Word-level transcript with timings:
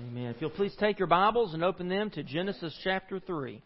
Amen. 0.00 0.26
If 0.26 0.40
you'll 0.40 0.50
please 0.50 0.76
take 0.78 1.00
your 1.00 1.08
Bibles 1.08 1.54
and 1.54 1.64
open 1.64 1.88
them 1.88 2.08
to 2.10 2.22
Genesis 2.22 2.72
chapter 2.84 3.18
3. 3.18 3.60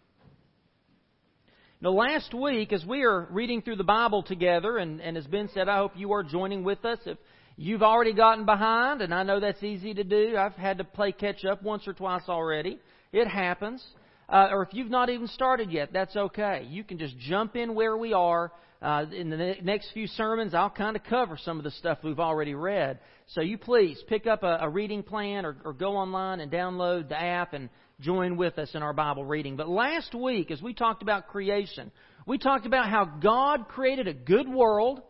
Now, 1.82 1.90
last 1.90 2.32
week, 2.32 2.72
as 2.72 2.86
we 2.86 3.02
are 3.02 3.28
reading 3.30 3.60
through 3.60 3.76
the 3.76 3.84
Bible 3.84 4.22
together, 4.22 4.78
and, 4.78 4.98
and 5.02 5.18
as 5.18 5.26
Ben 5.26 5.50
said, 5.52 5.68
I 5.68 5.76
hope 5.76 5.92
you 5.94 6.12
are 6.12 6.22
joining 6.22 6.64
with 6.64 6.86
us. 6.86 7.00
If 7.04 7.18
you've 7.56 7.82
already 7.82 8.14
gotten 8.14 8.46
behind, 8.46 9.02
and 9.02 9.12
I 9.12 9.24
know 9.24 9.40
that's 9.40 9.62
easy 9.62 9.92
to 9.92 10.04
do, 10.04 10.34
I've 10.38 10.54
had 10.54 10.78
to 10.78 10.84
play 10.84 11.12
catch 11.12 11.44
up 11.44 11.62
once 11.62 11.86
or 11.86 11.92
twice 11.92 12.22
already. 12.30 12.78
It 13.12 13.28
happens. 13.28 13.84
Uh, 14.32 14.48
or 14.50 14.62
if 14.62 14.70
you've 14.72 14.90
not 14.90 15.10
even 15.10 15.26
started 15.28 15.70
yet, 15.70 15.90
that's 15.92 16.16
okay. 16.16 16.66
You 16.70 16.84
can 16.84 16.98
just 16.98 17.18
jump 17.18 17.54
in 17.54 17.74
where 17.74 17.94
we 17.98 18.14
are. 18.14 18.50
Uh, 18.80 19.04
in 19.14 19.28
the 19.28 19.36
ne- 19.36 19.60
next 19.62 19.92
few 19.92 20.06
sermons, 20.06 20.54
I'll 20.54 20.70
kind 20.70 20.96
of 20.96 21.04
cover 21.04 21.36
some 21.36 21.58
of 21.58 21.64
the 21.64 21.70
stuff 21.70 21.98
we've 22.02 22.18
already 22.18 22.54
read. 22.54 22.98
So 23.28 23.42
you 23.42 23.58
please 23.58 24.02
pick 24.08 24.26
up 24.26 24.42
a, 24.42 24.58
a 24.62 24.68
reading 24.70 25.02
plan 25.02 25.44
or, 25.44 25.56
or 25.66 25.74
go 25.74 25.96
online 25.96 26.40
and 26.40 26.50
download 26.50 27.10
the 27.10 27.20
app 27.20 27.52
and 27.52 27.68
join 28.00 28.38
with 28.38 28.58
us 28.58 28.70
in 28.74 28.82
our 28.82 28.94
Bible 28.94 29.24
reading. 29.24 29.56
But 29.56 29.68
last 29.68 30.14
week, 30.14 30.50
as 30.50 30.62
we 30.62 30.72
talked 30.72 31.02
about 31.02 31.28
creation, 31.28 31.92
we 32.26 32.38
talked 32.38 32.64
about 32.64 32.88
how 32.88 33.04
God 33.04 33.68
created 33.68 34.08
a 34.08 34.14
good 34.14 34.48
world 34.48 35.02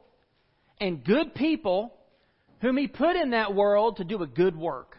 and 0.81 1.03
good 1.05 1.33
people 1.35 1.95
whom 2.61 2.77
He 2.77 2.89
put 2.89 3.15
in 3.15 3.31
that 3.31 3.55
world 3.55 3.99
to 3.99 4.05
do 4.05 4.21
a 4.21 4.27
good 4.27 4.57
work. 4.57 4.97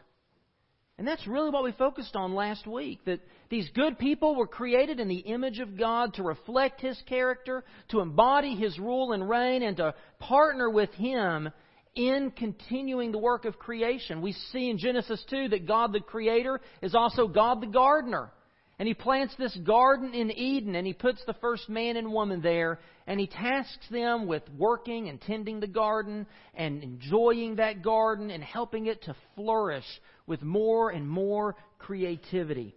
And 0.97 1.07
that's 1.07 1.25
really 1.27 1.49
what 1.49 1.63
we 1.63 1.71
focused 1.71 2.15
on 2.15 2.35
last 2.35 2.67
week. 2.67 3.03
That 3.05 3.19
these 3.53 3.69
good 3.75 3.99
people 3.99 4.33
were 4.35 4.47
created 4.47 4.99
in 4.99 5.07
the 5.07 5.17
image 5.17 5.59
of 5.59 5.77
God 5.77 6.15
to 6.15 6.23
reflect 6.23 6.81
His 6.81 6.99
character, 7.07 7.63
to 7.89 7.99
embody 7.99 8.55
His 8.55 8.79
rule 8.79 9.11
and 9.11 9.29
reign, 9.29 9.61
and 9.61 9.77
to 9.77 9.93
partner 10.17 10.71
with 10.71 10.89
Him 10.93 11.51
in 11.93 12.31
continuing 12.35 13.11
the 13.11 13.19
work 13.19 13.45
of 13.45 13.59
creation. 13.59 14.23
We 14.23 14.31
see 14.51 14.71
in 14.71 14.79
Genesis 14.79 15.23
2 15.29 15.49
that 15.49 15.67
God 15.67 15.93
the 15.93 15.99
Creator 15.99 16.61
is 16.81 16.95
also 16.95 17.27
God 17.27 17.61
the 17.61 17.67
gardener. 17.67 18.31
And 18.79 18.87
He 18.87 18.95
plants 18.95 19.35
this 19.37 19.55
garden 19.57 20.15
in 20.15 20.31
Eden, 20.31 20.73
and 20.73 20.87
He 20.87 20.93
puts 20.93 21.23
the 21.27 21.35
first 21.35 21.69
man 21.69 21.95
and 21.95 22.11
woman 22.11 22.41
there, 22.41 22.79
and 23.05 23.19
He 23.19 23.27
tasks 23.27 23.85
them 23.91 24.25
with 24.25 24.41
working 24.57 25.09
and 25.09 25.21
tending 25.21 25.59
the 25.59 25.67
garden, 25.67 26.25
and 26.55 26.81
enjoying 26.81 27.57
that 27.57 27.83
garden, 27.83 28.31
and 28.31 28.43
helping 28.43 28.87
it 28.87 29.03
to 29.03 29.15
flourish 29.35 29.85
with 30.25 30.41
more 30.41 30.89
and 30.89 31.07
more 31.07 31.55
creativity. 31.77 32.75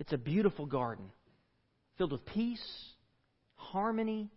It's 0.00 0.14
a 0.14 0.18
beautiful 0.18 0.64
garden 0.64 1.04
filled 1.98 2.12
with 2.12 2.24
peace, 2.24 2.66
harmony. 3.54 4.30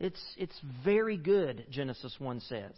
It's, 0.00 0.20
it's 0.38 0.58
very 0.82 1.18
good, 1.18 1.66
Genesis 1.70 2.16
1 2.18 2.40
says. 2.40 2.72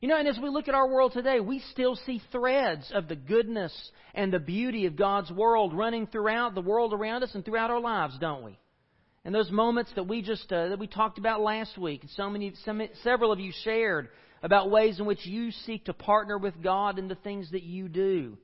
You 0.00 0.08
know, 0.08 0.16
and 0.16 0.28
as 0.28 0.38
we 0.40 0.48
look 0.48 0.68
at 0.68 0.76
our 0.76 0.88
world 0.88 1.12
today, 1.12 1.40
we 1.40 1.58
still 1.72 1.96
see 2.06 2.22
threads 2.30 2.88
of 2.94 3.08
the 3.08 3.16
goodness 3.16 3.72
and 4.14 4.32
the 4.32 4.38
beauty 4.38 4.86
of 4.86 4.94
God's 4.94 5.32
world 5.32 5.74
running 5.74 6.06
throughout 6.06 6.54
the 6.54 6.60
world 6.60 6.94
around 6.94 7.24
us 7.24 7.34
and 7.34 7.44
throughout 7.44 7.72
our 7.72 7.80
lives, 7.80 8.16
don't 8.20 8.44
we? 8.44 8.56
And 9.24 9.34
those 9.34 9.50
moments 9.50 9.90
that 9.96 10.06
we 10.06 10.22
just 10.22 10.50
uh, 10.52 10.68
that 10.68 10.78
we 10.78 10.86
talked 10.86 11.18
about 11.18 11.40
last 11.40 11.76
week, 11.76 12.02
and 12.02 12.10
so 12.10 12.30
many, 12.30 12.52
some, 12.64 12.80
several 13.02 13.32
of 13.32 13.40
you 13.40 13.52
shared 13.64 14.08
about 14.44 14.70
ways 14.70 15.00
in 15.00 15.06
which 15.06 15.26
you 15.26 15.50
seek 15.66 15.86
to 15.86 15.92
partner 15.92 16.38
with 16.38 16.60
God 16.62 17.00
in 17.00 17.08
the 17.08 17.14
things 17.16 17.50
that 17.50 17.62
you 17.62 17.88
do. 17.88 18.38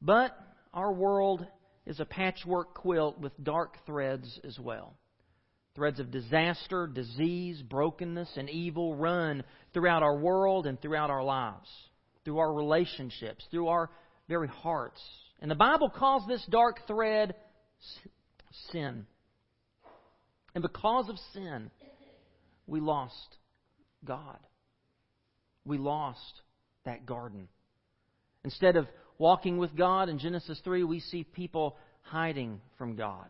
But 0.00 0.36
our 0.72 0.92
world 0.92 1.46
is 1.86 2.00
a 2.00 2.04
patchwork 2.04 2.74
quilt 2.74 3.18
with 3.18 3.32
dark 3.42 3.76
threads 3.86 4.40
as 4.44 4.58
well. 4.58 4.94
Threads 5.74 6.00
of 6.00 6.10
disaster, 6.10 6.86
disease, 6.86 7.60
brokenness, 7.62 8.30
and 8.36 8.48
evil 8.48 8.94
run 8.94 9.42
throughout 9.72 10.02
our 10.02 10.16
world 10.16 10.66
and 10.66 10.80
throughout 10.80 11.10
our 11.10 11.24
lives, 11.24 11.68
through 12.24 12.38
our 12.38 12.52
relationships, 12.52 13.44
through 13.50 13.68
our 13.68 13.90
very 14.28 14.48
hearts. 14.48 15.00
And 15.40 15.50
the 15.50 15.56
Bible 15.56 15.90
calls 15.90 16.26
this 16.28 16.44
dark 16.48 16.86
thread 16.86 17.34
sin. 18.70 19.06
And 20.54 20.62
because 20.62 21.08
of 21.08 21.16
sin, 21.32 21.70
we 22.66 22.80
lost 22.80 23.36
God 24.04 24.38
we 25.64 25.78
lost 25.78 26.42
that 26.84 27.06
garden. 27.06 27.48
Instead 28.44 28.76
of 28.76 28.86
walking 29.18 29.58
with 29.58 29.76
God 29.76 30.08
in 30.08 30.18
Genesis 30.18 30.60
3, 30.64 30.84
we 30.84 31.00
see 31.00 31.24
people 31.24 31.76
hiding 32.02 32.60
from 32.76 32.96
God. 32.96 33.28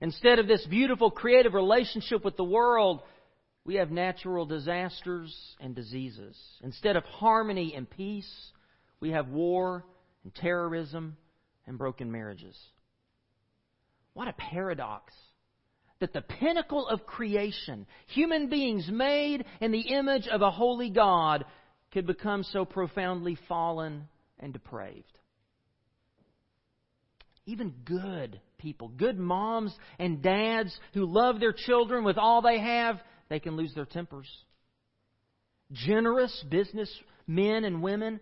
Instead 0.00 0.38
of 0.38 0.46
this 0.46 0.64
beautiful 0.66 1.10
creative 1.10 1.54
relationship 1.54 2.24
with 2.24 2.36
the 2.36 2.44
world, 2.44 3.00
we 3.64 3.76
have 3.76 3.90
natural 3.90 4.46
disasters 4.46 5.34
and 5.60 5.74
diseases. 5.74 6.36
Instead 6.62 6.96
of 6.96 7.04
harmony 7.04 7.74
and 7.74 7.88
peace, 7.88 8.30
we 9.00 9.10
have 9.10 9.28
war 9.28 9.84
and 10.22 10.34
terrorism 10.34 11.16
and 11.66 11.78
broken 11.78 12.12
marriages. 12.12 12.56
What 14.12 14.28
a 14.28 14.34
paradox 14.34 15.12
that 15.98 16.12
the 16.12 16.20
pinnacle 16.20 16.86
of 16.88 17.06
creation, 17.06 17.86
human 18.06 18.48
beings 18.48 18.88
made 18.90 19.44
in 19.60 19.72
the 19.72 19.80
image 19.80 20.28
of 20.28 20.42
a 20.42 20.50
holy 20.50 20.90
God, 20.90 21.44
could 21.92 22.06
become 22.06 22.42
so 22.42 22.64
profoundly 22.64 23.38
fallen 23.48 24.08
and 24.38 24.52
depraved. 24.52 25.18
Even 27.46 27.74
good 27.84 28.40
people, 28.58 28.88
good 28.88 29.18
moms 29.18 29.74
and 29.98 30.22
dads 30.22 30.76
who 30.94 31.06
love 31.06 31.38
their 31.38 31.52
children 31.52 32.04
with 32.04 32.18
all 32.18 32.42
they 32.42 32.58
have, 32.58 33.00
they 33.28 33.38
can 33.38 33.56
lose 33.56 33.72
their 33.74 33.86
tempers. 33.86 34.28
Generous 35.72 36.44
business 36.48 36.92
men 37.26 37.64
and 37.64 37.82
women 37.82 38.20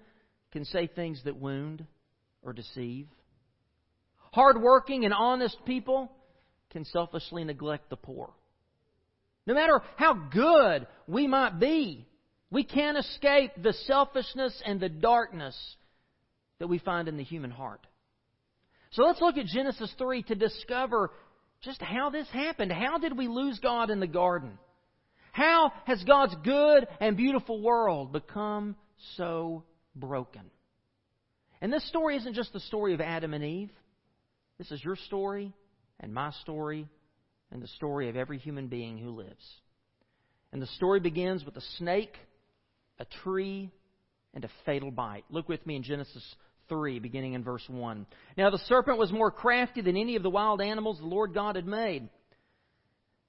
can 0.52 0.64
say 0.64 0.86
things 0.86 1.20
that 1.24 1.36
wound 1.36 1.84
or 2.42 2.52
deceive. 2.52 3.08
Hardworking 4.32 5.04
and 5.04 5.14
honest 5.14 5.56
people 5.64 6.10
can 6.70 6.84
selfishly 6.84 7.44
neglect 7.44 7.88
the 7.90 7.96
poor. 7.96 8.30
No 9.46 9.54
matter 9.54 9.80
how 9.96 10.14
good 10.14 10.86
we 11.06 11.26
might 11.26 11.60
be, 11.60 12.06
we 12.50 12.64
can't 12.64 12.98
escape 12.98 13.52
the 13.62 13.72
selfishness 13.86 14.60
and 14.64 14.80
the 14.80 14.88
darkness 14.88 15.56
that 16.58 16.68
we 16.68 16.78
find 16.78 17.08
in 17.08 17.16
the 17.16 17.24
human 17.24 17.50
heart. 17.50 17.86
So 18.92 19.02
let's 19.02 19.20
look 19.20 19.36
at 19.36 19.46
Genesis 19.46 19.92
3 19.98 20.22
to 20.24 20.34
discover 20.34 21.10
just 21.62 21.80
how 21.80 22.10
this 22.10 22.28
happened. 22.30 22.70
How 22.70 22.98
did 22.98 23.16
we 23.16 23.26
lose 23.26 23.58
God 23.58 23.90
in 23.90 24.00
the 24.00 24.06
garden? 24.06 24.58
How 25.32 25.72
has 25.86 26.02
God's 26.04 26.34
good 26.44 26.86
and 27.00 27.16
beautiful 27.16 27.60
world 27.60 28.12
become 28.12 28.76
so 29.16 29.64
broken? 29.96 30.42
And 31.60 31.72
this 31.72 31.86
story 31.88 32.16
isn't 32.18 32.34
just 32.34 32.52
the 32.52 32.60
story 32.60 32.94
of 32.94 33.00
Adam 33.00 33.34
and 33.34 33.42
Eve. 33.42 33.70
This 34.58 34.70
is 34.70 34.84
your 34.84 34.96
story 34.96 35.52
and 35.98 36.14
my 36.14 36.30
story 36.42 36.86
and 37.50 37.62
the 37.62 37.68
story 37.68 38.08
of 38.08 38.16
every 38.16 38.38
human 38.38 38.68
being 38.68 38.98
who 38.98 39.10
lives. 39.10 39.44
And 40.52 40.62
the 40.62 40.66
story 40.68 41.00
begins 41.00 41.44
with 41.44 41.56
a 41.56 41.62
snake, 41.78 42.14
a 43.00 43.06
tree, 43.24 43.72
and 44.34 44.44
a 44.44 44.50
fatal 44.66 44.90
bite. 44.90 45.24
Look 45.30 45.48
with 45.48 45.64
me 45.66 45.76
in 45.76 45.82
Genesis 45.82 46.22
3, 46.68 46.98
beginning 46.98 47.34
in 47.34 47.44
verse 47.44 47.64
1. 47.68 48.06
Now 48.36 48.50
the 48.50 48.58
serpent 48.58 48.98
was 48.98 49.12
more 49.12 49.30
crafty 49.30 49.80
than 49.80 49.96
any 49.96 50.16
of 50.16 50.22
the 50.22 50.30
wild 50.30 50.60
animals 50.60 50.98
the 50.98 51.06
Lord 51.06 51.32
God 51.32 51.56
had 51.56 51.66
made. 51.66 52.08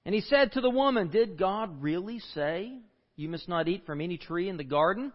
And 0.04 0.14
he 0.14 0.20
said 0.20 0.52
to 0.52 0.60
the 0.60 0.70
woman, 0.70 1.08
Did 1.08 1.38
God 1.38 1.82
really 1.82 2.20
say, 2.34 2.72
You 3.16 3.28
must 3.28 3.48
not 3.48 3.68
eat 3.68 3.86
from 3.86 4.00
any 4.00 4.18
tree 4.18 4.48
in 4.48 4.56
the 4.56 4.64
garden? 4.64 5.12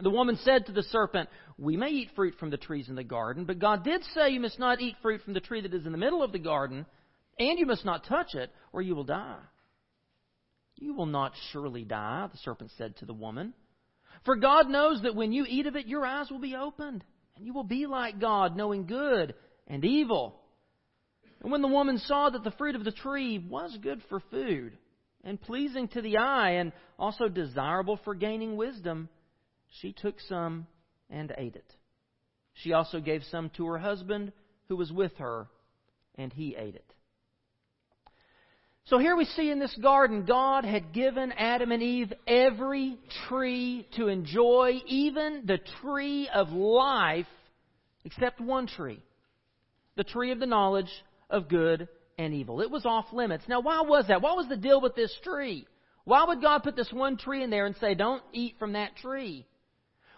The 0.00 0.10
woman 0.10 0.38
said 0.42 0.66
to 0.66 0.72
the 0.72 0.82
serpent, 0.84 1.28
We 1.58 1.76
may 1.76 1.90
eat 1.90 2.10
fruit 2.16 2.34
from 2.40 2.50
the 2.50 2.56
trees 2.56 2.88
in 2.88 2.94
the 2.94 3.04
garden, 3.04 3.44
but 3.44 3.58
God 3.58 3.84
did 3.84 4.02
say 4.14 4.30
you 4.30 4.40
must 4.40 4.58
not 4.58 4.80
eat 4.80 4.96
fruit 5.02 5.20
from 5.22 5.34
the 5.34 5.40
tree 5.40 5.60
that 5.60 5.74
is 5.74 5.86
in 5.86 5.92
the 5.92 5.98
middle 5.98 6.22
of 6.22 6.32
the 6.32 6.38
garden, 6.38 6.86
and 7.38 7.58
you 7.58 7.66
must 7.66 7.84
not 7.84 8.04
touch 8.04 8.34
it, 8.34 8.50
or 8.72 8.82
you 8.82 8.94
will 8.94 9.04
die. 9.04 9.38
You 10.76 10.94
will 10.94 11.06
not 11.06 11.32
surely 11.52 11.84
die, 11.84 12.28
the 12.32 12.38
serpent 12.38 12.70
said 12.78 12.96
to 12.96 13.04
the 13.04 13.12
woman. 13.12 13.52
For 14.24 14.36
God 14.36 14.68
knows 14.68 15.02
that 15.02 15.14
when 15.14 15.32
you 15.32 15.46
eat 15.48 15.66
of 15.66 15.76
it, 15.76 15.86
your 15.86 16.04
eyes 16.04 16.30
will 16.30 16.40
be 16.40 16.56
opened, 16.56 17.04
and 17.36 17.46
you 17.46 17.52
will 17.52 17.64
be 17.64 17.86
like 17.86 18.20
God, 18.20 18.56
knowing 18.56 18.86
good 18.86 19.34
and 19.66 19.84
evil. 19.84 20.40
And 21.42 21.50
when 21.50 21.62
the 21.62 21.68
woman 21.68 21.98
saw 21.98 22.28
that 22.28 22.44
the 22.44 22.50
fruit 22.52 22.76
of 22.76 22.84
the 22.84 22.92
tree 22.92 23.38
was 23.38 23.76
good 23.80 24.02
for 24.08 24.20
food, 24.30 24.76
and 25.24 25.40
pleasing 25.40 25.88
to 25.88 26.02
the 26.02 26.18
eye, 26.18 26.52
and 26.52 26.72
also 26.98 27.28
desirable 27.28 27.98
for 28.04 28.14
gaining 28.14 28.56
wisdom, 28.56 29.08
she 29.80 29.92
took 29.92 30.20
some 30.28 30.66
and 31.08 31.32
ate 31.38 31.56
it. 31.56 31.74
She 32.54 32.72
also 32.72 33.00
gave 33.00 33.22
some 33.30 33.50
to 33.50 33.66
her 33.66 33.78
husband 33.78 34.32
who 34.68 34.76
was 34.76 34.92
with 34.92 35.16
her, 35.16 35.48
and 36.16 36.32
he 36.32 36.56
ate 36.56 36.74
it. 36.74 36.94
So 38.86 38.98
here 38.98 39.16
we 39.16 39.24
see 39.24 39.50
in 39.50 39.60
this 39.60 39.76
garden, 39.80 40.24
God 40.24 40.64
had 40.64 40.92
given 40.92 41.32
Adam 41.32 41.70
and 41.70 41.82
Eve 41.82 42.12
every 42.26 42.98
tree 43.28 43.86
to 43.96 44.08
enjoy, 44.08 44.80
even 44.86 45.44
the 45.46 45.58
tree 45.80 46.28
of 46.32 46.50
life, 46.50 47.26
except 48.04 48.40
one 48.40 48.66
tree 48.66 49.02
the 49.96 50.04
tree 50.04 50.30
of 50.30 50.38
the 50.38 50.46
knowledge 50.46 50.90
of 51.28 51.48
good 51.48 51.86
and 52.16 52.32
evil. 52.32 52.62
It 52.62 52.70
was 52.70 52.86
off 52.86 53.12
limits. 53.12 53.44
Now, 53.48 53.60
why 53.60 53.82
was 53.82 54.06
that? 54.08 54.22
What 54.22 54.36
was 54.36 54.48
the 54.48 54.56
deal 54.56 54.80
with 54.80 54.94
this 54.94 55.14
tree? 55.22 55.66
Why 56.04 56.24
would 56.24 56.40
God 56.40 56.62
put 56.62 56.74
this 56.74 56.90
one 56.90 57.18
tree 57.18 57.42
in 57.42 57.50
there 57.50 57.66
and 57.66 57.76
say, 57.76 57.94
don't 57.94 58.22
eat 58.32 58.54
from 58.58 58.72
that 58.72 58.96
tree? 58.96 59.46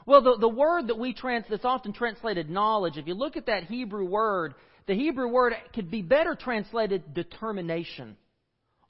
Well, 0.06 0.22
the, 0.22 0.36
the 0.38 0.48
word 0.48 0.88
that 0.88 0.98
we 0.98 1.14
trans, 1.14 1.46
that's 1.50 1.64
often 1.64 1.92
translated 1.92 2.48
knowledge, 2.48 2.96
if 2.96 3.06
you 3.06 3.14
look 3.14 3.36
at 3.36 3.46
that 3.46 3.64
Hebrew 3.64 4.04
word, 4.04 4.54
the 4.86 4.94
Hebrew 4.94 5.28
word 5.28 5.54
could 5.74 5.90
be 5.90 6.02
better 6.02 6.34
translated 6.34 7.14
determination 7.14 8.16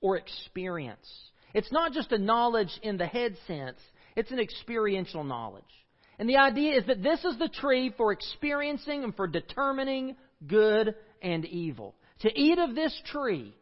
or 0.03 0.19
experience. 0.19 1.09
It's 1.55 1.73
not 1.73 1.93
just 1.93 2.13
a 2.13 2.19
knowledge 2.19 2.79
in 2.83 2.99
the 2.99 3.07
head 3.07 3.37
sense, 3.47 3.79
it's 4.17 4.31
an 4.31 4.39
experiential 4.39 5.25
knowledge. 5.25 5.65
And 6.19 6.29
the 6.29 6.37
idea 6.37 6.77
is 6.77 6.87
that 6.87 7.03
this 7.03 7.25
is 7.25 7.39
the 7.39 7.49
tree 7.49 7.93
for 7.97 8.13
experiencing 8.13 9.05
and 9.05 9.17
for 9.17 9.27
determining 9.27 10.17
good 10.47 10.95
and 11.23 11.45
evil. 11.47 11.95
To 12.21 12.39
eat 12.39 12.59
of 12.59 12.75
this 12.75 13.01
tree 13.07 13.55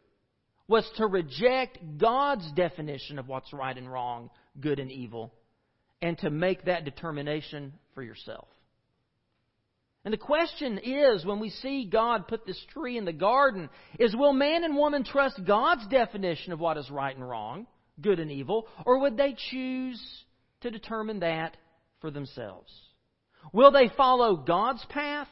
was 0.66 0.88
to 0.96 1.06
reject 1.06 1.78
God's 1.98 2.50
definition 2.52 3.18
of 3.18 3.28
what's 3.28 3.52
right 3.52 3.76
and 3.76 3.90
wrong, 3.90 4.30
good 4.60 4.78
and 4.78 4.90
evil, 4.90 5.32
and 6.02 6.18
to 6.18 6.30
make 6.30 6.64
that 6.64 6.84
determination 6.84 7.72
for 7.94 8.02
yourself. 8.02 8.48
And 10.04 10.14
the 10.14 10.18
question 10.18 10.78
is, 10.78 11.26
when 11.26 11.40
we 11.40 11.50
see 11.50 11.84
God 11.84 12.26
put 12.26 12.46
this 12.46 12.62
tree 12.72 12.96
in 12.96 13.04
the 13.04 13.12
garden, 13.12 13.68
is 13.98 14.16
will 14.16 14.32
man 14.32 14.64
and 14.64 14.76
woman 14.76 15.04
trust 15.04 15.44
God's 15.46 15.86
definition 15.88 16.52
of 16.52 16.60
what 16.60 16.78
is 16.78 16.90
right 16.90 17.14
and 17.14 17.28
wrong, 17.28 17.66
good 18.00 18.18
and 18.18 18.30
evil, 18.30 18.66
or 18.86 19.00
would 19.00 19.18
they 19.18 19.36
choose 19.50 20.00
to 20.62 20.70
determine 20.70 21.20
that 21.20 21.56
for 22.00 22.10
themselves? 22.10 22.72
Will 23.52 23.70
they 23.70 23.90
follow 23.94 24.36
God's 24.36 24.84
path, 24.88 25.28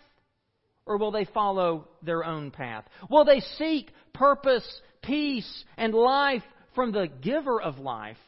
or 0.84 0.98
will 0.98 1.12
they 1.12 1.24
follow 1.24 1.88
their 2.02 2.24
own 2.24 2.50
path? 2.50 2.84
Will 3.08 3.24
they 3.24 3.40
seek 3.40 3.90
purpose, 4.12 4.66
peace, 5.02 5.64
and 5.78 5.94
life 5.94 6.44
from 6.74 6.92
the 6.92 7.08
giver 7.22 7.60
of 7.60 7.78
life, 7.78 8.18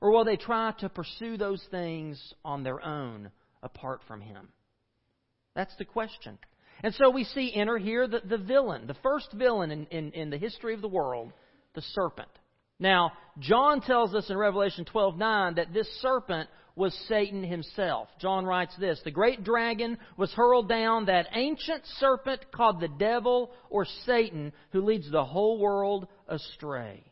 or 0.00 0.10
will 0.10 0.24
they 0.24 0.36
try 0.36 0.72
to 0.80 0.88
pursue 0.88 1.36
those 1.36 1.62
things 1.70 2.34
on 2.44 2.64
their 2.64 2.84
own 2.84 3.30
apart 3.62 4.00
from 4.08 4.20
Him? 4.20 4.48
That's 5.60 5.76
the 5.76 5.84
question. 5.84 6.38
And 6.82 6.94
so 6.94 7.10
we 7.10 7.22
see 7.22 7.52
enter 7.54 7.76
here 7.76 8.08
the, 8.08 8.22
the 8.24 8.38
villain, 8.38 8.86
the 8.86 8.96
first 9.02 9.30
villain 9.34 9.70
in, 9.70 9.86
in, 9.88 10.12
in 10.12 10.30
the 10.30 10.38
history 10.38 10.72
of 10.72 10.80
the 10.80 10.88
world, 10.88 11.34
the 11.74 11.82
serpent. 11.82 12.30
Now, 12.78 13.12
John 13.40 13.82
tells 13.82 14.14
us 14.14 14.30
in 14.30 14.38
Revelation 14.38 14.86
12:9 14.86 15.56
that 15.56 15.74
this 15.74 15.86
serpent 16.00 16.48
was 16.76 16.94
Satan 17.08 17.44
himself. 17.44 18.08
John 18.22 18.46
writes 18.46 18.74
this 18.80 19.02
The 19.04 19.10
great 19.10 19.44
dragon 19.44 19.98
was 20.16 20.32
hurled 20.32 20.66
down, 20.66 21.04
that 21.04 21.26
ancient 21.34 21.84
serpent 21.98 22.50
called 22.50 22.80
the 22.80 22.88
devil 22.88 23.50
or 23.68 23.84
Satan, 24.06 24.54
who 24.70 24.80
leads 24.80 25.10
the 25.10 25.26
whole 25.26 25.58
world 25.58 26.08
astray. 26.26 27.04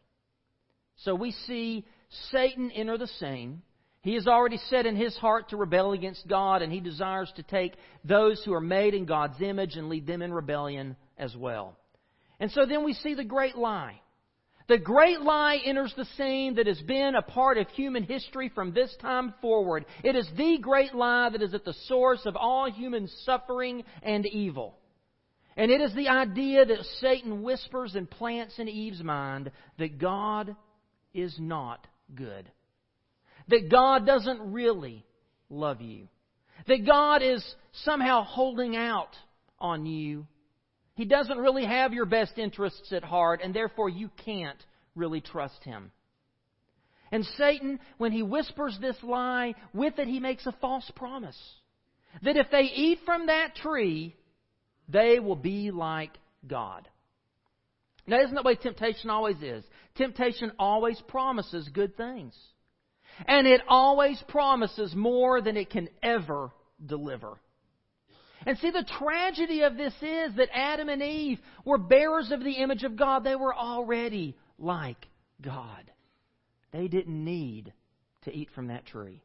So 0.97 1.15
we 1.15 1.33
see 1.33 1.85
Satan 2.31 2.71
enter 2.71 2.97
the 2.97 3.09
scene. 3.09 3.61
He 4.09 4.15
has 4.15 4.27
already 4.27 4.57
set 4.71 4.87
in 4.87 4.97
his 4.97 5.15
heart 5.19 5.51
to 5.51 5.59
rebel 5.59 5.93
against 5.93 6.27
God, 6.27 6.63
and 6.63 6.73
he 6.73 6.81
desires 6.81 7.31
to 7.37 7.43
take 7.43 7.75
those 8.03 8.43
who 8.43 8.55
are 8.55 8.61
made 8.61 8.95
in 8.95 9.05
God's 9.05 9.39
image 9.43 9.77
and 9.77 9.91
lead 9.91 10.07
them 10.07 10.23
in 10.23 10.33
rebellion 10.33 10.97
as 11.19 11.37
well. 11.37 11.77
And 12.41 12.51
so 12.53 12.65
then 12.65 12.85
we 12.85 12.95
see 12.95 13.13
the 13.13 13.23
great 13.23 13.55
lie. 13.55 14.01
The 14.67 14.79
great 14.79 15.21
lie 15.21 15.61
enters 15.63 15.93
the 15.95 16.07
scene 16.17 16.55
that 16.55 16.67
has 16.67 16.81
been 16.81 17.17
a 17.17 17.21
part 17.21 17.59
of 17.59 17.69
human 17.69 18.03
history 18.03 18.49
from 18.55 18.73
this 18.73 18.97
time 18.99 19.35
forward. 19.43 19.85
It 20.03 20.17
is 20.17 20.27
the 20.39 20.57
great 20.57 20.95
lie 20.95 21.29
that 21.29 21.43
is 21.43 21.53
at 21.53 21.67
the 21.67 21.77
source 21.87 22.25
of 22.25 22.35
all 22.35 22.71
human 22.71 23.11
suffering 23.27 23.85
and 24.03 24.25
evil. 24.25 24.79
And 25.55 25.71
it 25.71 25.83
is 25.83 25.95
the 25.95 26.09
idea 26.09 26.65
that 26.65 26.83
Satan 27.03 27.43
whispers 27.43 27.95
and 27.95 28.11
plants 28.11 28.59
in 28.59 28.69
Eve's 28.69 29.03
mind 29.03 29.51
that 29.79 29.99
God 29.99 30.57
is 31.13 31.37
not 31.39 31.87
good 32.15 32.51
that 33.49 33.71
God 33.71 34.07
doesn't 34.07 34.53
really 34.53 35.05
love 35.51 35.81
you, 35.81 36.09
that 36.67 36.87
God 36.87 37.23
is 37.23 37.45
somehow 37.85 38.25
holding 38.25 38.77
out 38.77 39.15
on 39.59 39.87
you. 39.87 40.27
He 40.95 41.05
doesn't 41.05 41.39
really 41.39 41.65
have 41.65 41.93
your 41.93 42.07
best 42.07 42.39
interests 42.39 42.93
at 42.93 43.05
heart, 43.05 43.41
and 43.43 43.55
therefore 43.55 43.89
you 43.89 44.11
can't 44.25 44.63
really 44.95 45.21
trust 45.21 45.63
Him. 45.65 45.93
And 47.11 47.25
Satan, 47.37 47.81
when 47.97 48.13
he 48.13 48.23
whispers 48.23 48.77
this 48.81 48.97
lie, 49.03 49.55
with 49.73 49.99
it 49.99 50.09
he 50.09 50.21
makes 50.21 50.47
a 50.47 50.53
false 50.61 50.91
promise. 50.95 51.39
That 52.23 52.37
if 52.37 52.51
they 52.51 52.63
eat 52.63 52.99
from 53.05 53.27
that 53.27 53.55
tree, 53.57 54.15
they 54.89 55.19
will 55.19 55.37
be 55.37 55.71
like 55.71 56.11
God. 56.47 56.89
Now, 58.07 58.21
isn't 58.21 58.35
that 58.35 58.43
the 58.43 58.49
way 58.49 58.57
temptation 58.57 59.11
always 59.11 59.41
is? 59.43 59.65
Temptation 59.97 60.53
always 60.59 61.01
promises 61.09 61.69
good 61.73 61.97
things. 61.97 62.35
And 63.27 63.47
it 63.47 63.61
always 63.69 64.23
promises 64.29 64.95
more 64.95 65.41
than 65.41 65.57
it 65.57 65.71
can 65.71 65.89
ever 66.03 66.51
deliver. 66.85 67.39
And 68.47 68.57
see, 68.59 68.71
the 68.71 68.87
tragedy 68.99 69.63
of 69.63 69.77
this 69.77 69.93
is 70.01 70.37
that 70.37 70.49
Adam 70.55 70.89
and 70.89 71.03
Eve 71.03 71.39
were 71.65 71.79
bearers 71.79 72.31
of 72.31 72.43
the 72.43 72.53
image 72.53 72.85
of 72.85 72.97
God. 72.97 73.25
They 73.25 73.35
were 73.35 73.55
already 73.55 74.37
like 74.59 75.07
God. 75.43 75.91
They 76.73 76.89
didn't 76.89 77.25
need 77.25 77.73
to 78.25 78.33
eat 78.33 78.51
from 78.55 78.69
that 78.69 78.87
tree. 78.87 79.23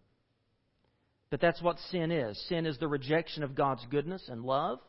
But 1.30 1.42
that's 1.42 1.62
what 1.62 1.78
sin 1.92 2.12
is. 2.12 2.42
Sin 2.48 2.66
is 2.66 2.78
the 2.78 2.88
rejection 2.88 3.44
of 3.44 3.56
God's 3.56 3.86
goodness 3.90 4.24
and 4.30 4.44
love. 4.44 4.80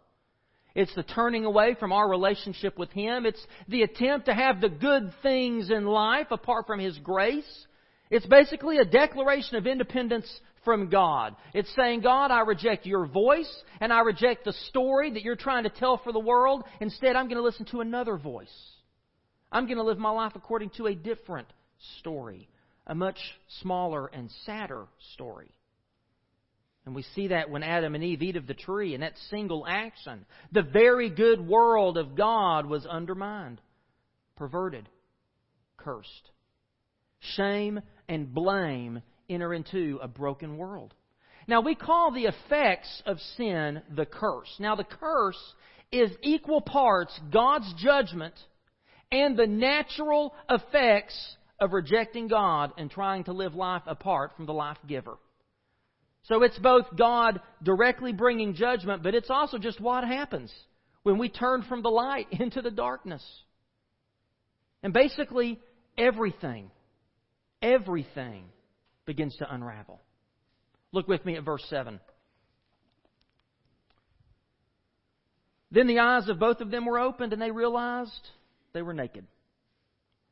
It's 0.75 0.95
the 0.95 1.03
turning 1.03 1.45
away 1.45 1.77
from 1.79 1.93
our 1.93 2.09
relationship 2.09 2.77
with 2.79 2.91
Him. 2.91 3.27
It's 3.27 3.47
the 3.69 3.83
attempt 3.83 4.27
to 4.27 4.35
have 4.35 4.61
the 4.61 4.69
good 4.69 5.13
things 5.23 5.71
in 5.71 5.87
life 5.87 6.27
apart 6.31 6.67
from 6.67 6.81
His 6.81 6.99
grace. 6.99 7.67
It's 8.11 8.27
basically 8.27 8.79
a 8.79 8.85
declaration 8.85 9.57
of 9.57 9.67
independence 9.67 10.29
from 10.65 10.89
God. 10.89 11.37
It's 11.53 11.73
saying, 11.75 12.01
God, 12.01 12.31
I 12.31 12.41
reject 12.41 12.87
your 12.87 13.07
voice 13.07 13.53
and 13.81 13.93
I 13.93 14.01
reject 14.01 14.45
the 14.45 14.53
story 14.69 15.13
that 15.13 15.23
you're 15.23 15.37
trying 15.37 15.65
to 15.65 15.71
tell 15.71 15.99
for 15.99 16.13
the 16.13 16.19
world. 16.19 16.65
Instead, 16.81 17.17
I'm 17.17 17.27
going 17.27 17.37
to 17.37 17.43
listen 17.43 17.67
to 17.67 17.81
another 17.81 18.17
voice. 18.17 18.55
I'm 19.53 19.67
going 19.67 19.79
to 19.79 19.85
live 19.85 19.99
my 19.99 20.11
life 20.11 20.33
according 20.35 20.71
to 20.77 20.87
a 20.87 20.95
different 20.95 21.49
story, 21.99 22.49
a 22.87 22.95
much 22.95 23.19
smaller 23.61 24.07
and 24.07 24.31
sadder 24.45 24.87
story. 25.15 25.51
And 26.87 26.95
we 26.95 27.05
see 27.15 27.29
that 27.29 27.51
when 27.51 27.63
Adam 27.63 27.95
and 27.95 28.05
Eve 28.05 28.23
eat 28.23 28.37
of 28.37 28.47
the 28.47 28.55
tree 28.55 28.95
in 28.95 29.01
that 29.01 29.17
single 29.31 29.65
action. 29.67 30.27
The 30.53 30.63
very 30.63 31.09
good 31.09 31.41
world 31.41 31.97
of 31.97 32.15
God 32.15 32.67
was 32.67 32.85
undermined, 32.85 33.61
perverted, 34.37 34.89
cursed. 35.79 36.31
Shame 37.37 37.81
and 38.09 38.33
blame 38.33 39.03
enter 39.29 39.55
into 39.55 39.99
a 40.03 40.09
broken 40.09 40.57
world. 40.57 40.95
Now, 41.47 41.61
we 41.61 41.75
call 41.75 42.13
the 42.13 42.27
effects 42.27 43.03
of 43.07 43.19
sin 43.37 43.83
the 43.95 44.07
curse. 44.07 44.55
Now, 44.59 44.77
the 44.77 44.85
curse 44.85 45.39
is 45.93 46.11
equal 46.23 46.61
parts 46.61 47.19
God's 47.31 47.73
judgment 47.77 48.35
and 49.13 49.37
the 49.37 49.47
natural 49.47 50.35
effects 50.49 51.37
of 51.61 51.73
rejecting 51.73 52.29
God 52.29 52.73
and 52.79 52.91
trying 52.91 53.25
to 53.25 53.33
live 53.33 53.55
life 53.55 53.83
apart 53.87 54.33
from 54.37 54.47
the 54.47 54.53
life 54.53 54.79
giver. 54.87 55.17
So 56.25 56.43
it's 56.43 56.59
both 56.59 56.87
God 56.97 57.41
directly 57.63 58.13
bringing 58.13 58.55
judgment, 58.55 59.03
but 59.03 59.15
it's 59.15 59.31
also 59.31 59.59
just 59.59 59.81
what 59.81 60.05
happens 60.05 60.53
when 61.03 61.19
we 61.19 61.29
turn 61.29 61.63
from 61.63 61.83
the 61.83 61.91
light 61.91 62.27
into 62.33 62.63
the 62.63 62.71
darkness. 62.71 63.23
And 64.83 64.93
basically, 64.93 65.61
everything 65.97 66.71
everything 67.65 68.45
begins 69.07 69.35
to 69.37 69.53
unravel. 69.53 70.01
Look 70.93 71.09
with 71.09 71.25
me 71.25 71.37
at 71.37 71.45
verse 71.45 71.65
7. 71.69 71.99
Then 75.71 75.89
the 75.89 75.99
eyes 75.99 76.29
of 76.29 76.39
both 76.39 76.61
of 76.61 76.71
them 76.71 76.85
were 76.85 77.01
opened, 77.01 77.33
and 77.33 77.43
they 77.43 77.51
realized 77.51 78.29
they 78.73 78.83
were 78.83 78.95
naked. 78.95 79.27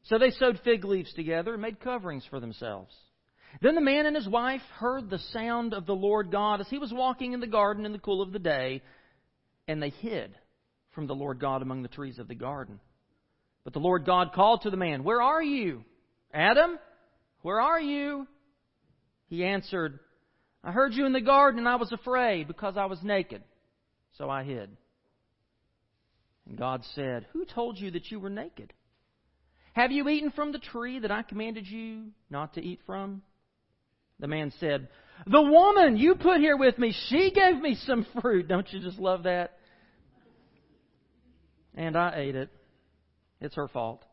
So 0.04 0.18
they 0.18 0.30
sewed 0.30 0.60
fig 0.62 0.84
leaves 0.84 1.12
together 1.14 1.54
and 1.54 1.62
made 1.62 1.80
coverings 1.80 2.24
for 2.30 2.38
themselves. 2.38 2.94
Then 3.60 3.74
the 3.74 3.80
man 3.80 4.06
and 4.06 4.16
his 4.16 4.28
wife 4.28 4.62
heard 4.78 5.10
the 5.10 5.18
sound 5.32 5.74
of 5.74 5.86
the 5.86 5.94
Lord 5.94 6.30
God 6.30 6.60
as 6.60 6.68
he 6.68 6.78
was 6.78 6.92
walking 6.92 7.32
in 7.32 7.40
the 7.40 7.46
garden 7.46 7.84
in 7.84 7.92
the 7.92 7.98
cool 7.98 8.22
of 8.22 8.32
the 8.32 8.38
day, 8.38 8.82
and 9.66 9.82
they 9.82 9.90
hid 9.90 10.34
from 10.92 11.06
the 11.06 11.14
Lord 11.14 11.40
God 11.40 11.62
among 11.62 11.82
the 11.82 11.88
trees 11.88 12.18
of 12.18 12.28
the 12.28 12.34
garden. 12.34 12.80
But 13.64 13.72
the 13.72 13.80
Lord 13.80 14.04
God 14.04 14.32
called 14.32 14.62
to 14.62 14.70
the 14.70 14.76
man, 14.76 15.04
Where 15.04 15.22
are 15.22 15.42
you? 15.42 15.84
Adam? 16.32 16.78
Where 17.42 17.60
are 17.60 17.80
you? 17.80 18.26
He 19.28 19.44
answered, 19.44 19.98
I 20.64 20.72
heard 20.72 20.94
you 20.94 21.06
in 21.06 21.12
the 21.12 21.20
garden 21.20 21.58
and 21.58 21.68
I 21.68 21.76
was 21.76 21.92
afraid 21.92 22.46
because 22.48 22.76
I 22.76 22.86
was 22.86 23.02
naked. 23.02 23.42
So 24.18 24.30
I 24.30 24.44
hid. 24.44 24.76
And 26.46 26.56
God 26.56 26.82
said, 26.94 27.26
Who 27.32 27.44
told 27.44 27.78
you 27.78 27.90
that 27.92 28.10
you 28.10 28.20
were 28.20 28.30
naked? 28.30 28.72
Have 29.74 29.90
you 29.90 30.08
eaten 30.08 30.30
from 30.30 30.52
the 30.52 30.58
tree 30.58 30.98
that 30.98 31.10
I 31.10 31.22
commanded 31.22 31.66
you 31.66 32.08
not 32.30 32.54
to 32.54 32.60
eat 32.60 32.80
from? 32.84 33.22
The 34.20 34.28
man 34.28 34.52
said, 34.60 34.88
The 35.26 35.42
woman 35.42 35.96
you 35.96 36.14
put 36.14 36.40
here 36.40 36.56
with 36.56 36.78
me, 36.78 36.94
she 37.08 37.32
gave 37.32 37.60
me 37.60 37.76
some 37.86 38.06
fruit. 38.20 38.48
Don't 38.48 38.70
you 38.72 38.80
just 38.80 38.98
love 38.98 39.22
that? 39.24 39.58
And 41.74 41.96
I 41.96 42.12
ate 42.16 42.36
it. 42.36 42.50
It's 43.40 43.54
her 43.54 43.68
fault. 43.68 44.04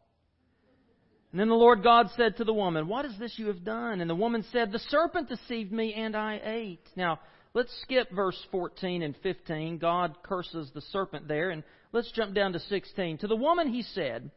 And 1.31 1.39
then 1.39 1.49
the 1.49 1.55
Lord 1.55 1.83
God 1.83 2.09
said 2.17 2.37
to 2.37 2.43
the 2.43 2.53
woman, 2.53 2.87
What 2.87 3.05
is 3.05 3.17
this 3.19 3.37
you 3.37 3.47
have 3.47 3.63
done? 3.63 4.01
And 4.01 4.09
the 4.09 4.15
woman 4.15 4.43
said, 4.51 4.71
The 4.71 4.79
serpent 4.79 5.29
deceived 5.29 5.71
me, 5.71 5.93
and 5.93 6.15
I 6.15 6.41
ate. 6.43 6.87
Now, 6.95 7.19
let's 7.53 7.71
skip 7.83 8.09
verse 8.11 8.39
14 8.51 9.03
and 9.03 9.15
15. 9.21 9.77
God 9.77 10.17
curses 10.23 10.71
the 10.73 10.81
serpent 10.81 11.27
there, 11.27 11.51
and 11.51 11.63
let's 11.91 12.11
jump 12.11 12.33
down 12.33 12.53
to 12.53 12.59
16. 12.59 13.19
To 13.19 13.27
the 13.27 13.35
woman 13.35 13.71
he 13.71 13.83
said, 13.83 14.31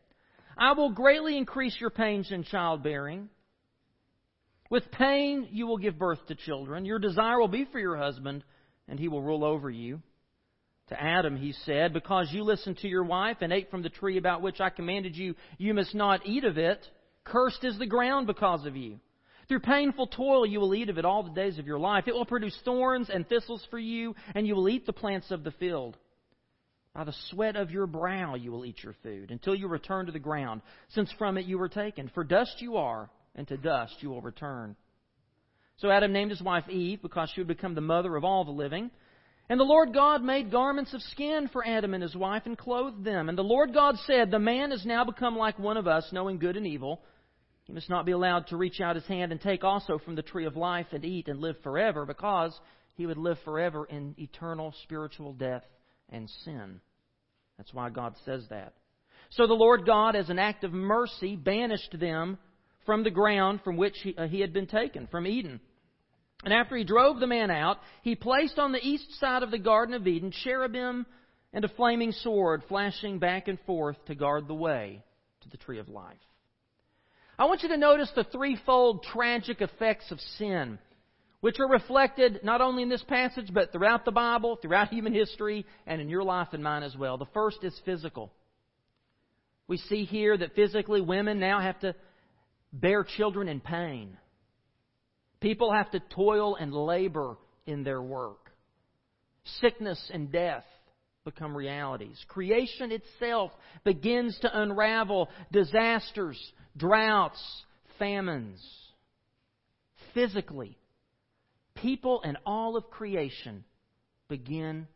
I 0.59 0.73
will 0.73 0.91
greatly 0.91 1.39
increase 1.39 1.77
your 1.81 1.91
pains 1.91 2.31
in 2.31 2.45
childbearing. 2.45 3.31
With 4.69 4.91
pain 4.91 5.49
you 5.51 5.67
will 5.67 5.79
give 5.79 5.99
birth 5.99 6.27
to 6.29 6.35
children. 6.35 6.85
Your 6.85 6.99
desire 6.99 7.39
will 7.41 7.49
be 7.49 7.67
for 7.73 7.79
your 7.79 7.97
husband, 7.97 8.45
and 8.87 8.99
he 8.99 9.09
will 9.09 9.23
rule 9.23 9.45
over 9.45 9.71
you. 9.71 10.03
To 10.89 11.01
Adam 11.01 11.37
he 11.37 11.53
said, 11.65 11.93
Because 11.93 12.33
you 12.33 12.43
listened 12.43 12.79
to 12.79 12.89
your 12.89 13.05
wife 13.05 13.39
and 13.41 13.53
ate 13.53 13.71
from 13.71 13.83
the 13.83 13.89
tree 13.89 14.19
about 14.19 14.43
which 14.43 14.61
I 14.61 14.71
commanded 14.71 15.17
you, 15.17 15.35
you 15.59 15.75
must 15.75 15.95
not 15.95 16.27
eat 16.27 16.45
of 16.45 16.59
it. 16.59 16.85
Cursed 17.25 17.65
is 17.65 17.79
the 17.79 17.87
ground 17.87 18.27
because 18.27 18.67
of 18.67 18.77
you. 18.77 18.99
Through 19.49 19.61
painful 19.61 20.07
toil 20.09 20.47
you 20.47 20.61
will 20.61 20.75
eat 20.75 20.89
of 20.89 20.99
it 20.99 21.05
all 21.05 21.23
the 21.23 21.31
days 21.31 21.59
of 21.59 21.67
your 21.67 21.79
life. 21.79 22.09
It 22.09 22.15
will 22.15 22.25
produce 22.25 22.59
thorns 22.65 23.11
and 23.11 23.29
thistles 23.29 23.67
for 23.71 23.79
you, 23.79 24.15
and 24.35 24.47
you 24.47 24.55
will 24.55 24.69
eat 24.69 24.87
the 24.87 24.93
plants 24.93 25.31
of 25.31 25.45
the 25.45 25.51
field. 25.53 25.97
By 26.95 27.05
the 27.05 27.15
sweat 27.31 27.57
of 27.57 27.71
your 27.71 27.87
brow 27.87 28.35
you 28.35 28.53
will 28.53 28.65
eat 28.65 28.83
your 28.83 28.95
food, 29.03 29.31
until 29.31 29.55
you 29.55 29.69
return 29.69 30.07
to 30.07 30.12
the 30.12 30.19
ground, 30.19 30.62
since 30.91 31.11
from 31.12 31.39
it 31.39 31.47
you 31.47 31.59
were 31.59 31.69
taken. 31.69 32.11
For 32.12 32.25
dust 32.25 32.61
you 32.61 32.77
are, 32.77 33.09
and 33.35 33.49
to 33.49 33.57
dust 33.57 33.97
you 34.01 34.11
will 34.11 34.21
return. 34.21 34.77
So 35.79 35.91
Adam 35.91 36.12
named 36.12 36.31
his 36.31 36.43
wife 36.43 36.69
Eve, 36.69 37.01
because 37.01 37.31
she 37.31 37.41
would 37.41 37.49
become 37.49 37.75
the 37.75 37.81
mother 37.81 38.15
of 38.15 38.25
all 38.25 38.45
the 38.45 38.51
living. 38.51 38.91
And 39.53 39.61
the 39.61 39.65
Lord 39.65 39.93
God 39.93 40.23
made 40.23 40.51
garments 40.51 40.95
of 40.95 41.03
skin 41.03 41.47
for 41.53 41.63
Adam 41.63 41.93
and 41.93 42.03
his 42.03 42.17
wife, 42.17 42.45
and 42.47 42.57
clothed 42.57 43.05
them. 43.05 43.29
And 43.29 43.37
the 43.37 43.43
Lord 43.43 43.75
God 43.75 43.97
said, 44.07 44.31
The 44.31 44.39
man 44.39 44.71
has 44.71 44.87
now 44.87 45.05
become 45.05 45.37
like 45.37 45.59
one 45.59 45.77
of 45.77 45.87
us, 45.87 46.09
knowing 46.11 46.39
good 46.39 46.57
and 46.57 46.67
evil. 46.67 47.03
He 47.65 47.75
must 47.75 47.91
not 47.91 48.07
be 48.07 48.13
allowed 48.13 48.47
to 48.47 48.57
reach 48.57 48.81
out 48.81 48.97
his 48.97 49.05
hand 49.05 49.31
and 49.31 49.39
take 49.39 49.63
also 49.63 49.99
from 49.99 50.15
the 50.15 50.23
tree 50.23 50.47
of 50.47 50.57
life 50.57 50.87
and 50.93 51.05
eat 51.05 51.29
and 51.29 51.39
live 51.39 51.57
forever, 51.63 52.07
because 52.07 52.59
he 52.95 53.05
would 53.05 53.19
live 53.19 53.37
forever 53.45 53.85
in 53.85 54.15
eternal 54.17 54.73
spiritual 54.85 55.35
death 55.35 55.65
and 56.09 56.31
sin. 56.47 56.81
That's 57.59 57.75
why 57.75 57.91
God 57.91 58.15
says 58.25 58.47
that. 58.49 58.73
So 59.33 59.47
the 59.47 59.53
Lord 59.53 59.85
God, 59.85 60.17
as 60.17 60.31
an 60.31 60.39
act 60.39 60.65
of 60.65 60.73
mercy, 60.73 61.37
banished 61.37 61.95
them 62.01 62.39
from 62.87 63.05
the 63.05 63.11
ground 63.11 63.61
from 63.63 63.77
which 63.77 63.99
he, 64.03 64.17
uh, 64.17 64.29
he 64.29 64.41
had 64.41 64.55
been 64.55 64.67
taken, 64.67 65.09
from 65.09 65.27
Eden. 65.27 65.61
And 66.43 66.53
after 66.53 66.77
he 66.77 66.85
drove 66.85 67.21
the 67.21 67.27
man 67.27 67.51
out, 67.51 67.79
he 68.03 68.15
placed 68.15 68.59
on 68.59 68.73
the 68.73 68.85
east 68.85 69.19
side 69.21 69.43
of 69.43 69.51
the 69.51 69.59
Garden 69.59 69.95
of 69.95 70.07
Eden 70.07 70.33
cherubim 70.33 71.07
and 71.53 71.65
a 71.65 71.69
flaming 71.69 72.13
sword 72.13 72.63
flashing 72.69 73.19
back 73.19 73.49
and 73.49 73.59
forth 73.61 73.97
to 74.07 74.15
guard 74.15 74.49
the 74.49 74.55
way 74.55 75.03
to 75.43 75.49
the 75.51 75.57
tree 75.57 75.79
of 75.79 75.89
life. 75.89 76.17
I 77.39 77.45
want 77.45 77.63
you 77.63 77.69
to 77.69 77.77
notice 77.77 78.11
the 78.15 78.25
threefold 78.25 79.05
tragic 79.05 79.61
effects 79.61 80.11
of 80.11 80.21
sin 80.39 80.79
which 81.43 81.59
are 81.59 81.69
reflected 81.69 82.39
not 82.45 82.61
only 82.61 82.85
in 82.85 82.89
this 82.89 83.03
passage, 83.03 83.53
but 83.53 83.73
throughout 83.73 84.05
the 84.05 84.13
Bible, 84.13 84.57
throughout 84.63 84.89
human 84.91 85.13
history, 85.13 85.67
and 85.89 86.01
in 86.01 86.09
your 86.09 86.23
life 86.23 86.49
and 86.53 86.63
mine 86.63 86.85
as 86.85 86.97
well. 86.97 87.19
The 87.19 87.27
first 87.35 87.65
is 87.65 87.79
physical. 87.85 88.33
We 89.67 89.77
see 89.77 90.05
here 90.05 90.37
that 90.37 90.55
physically 90.55 91.01
women 91.01 91.41
now 91.41 91.61
have 91.61 91.81
to 91.81 91.97
bear 92.73 93.03
children 93.03 93.49
in 93.49 93.59
pain. 93.59 94.17
People 95.43 95.73
have 95.73 95.91
to 95.91 96.01
toil 96.01 96.55
and 96.55 96.73
labor 96.73 97.37
in 97.67 97.83
their 97.83 98.01
work. 98.01 98.53
Sickness 99.61 100.01
and 100.15 100.31
death 100.31 100.65
become 101.25 101.57
realities. 101.57 102.17
Creation 102.29 102.93
itself 102.93 103.51
begins 103.85 104.39
to 104.41 104.61
unravel 104.61 105.29
disasters, 105.51 106.39
droughts, 106.77 107.43
famines. 107.99 108.61
Physically, 110.15 110.79
people 111.75 112.23
and 112.23 112.39
all 112.47 112.77
of 112.77 112.89
creation 112.91 113.65
begin 114.29 114.87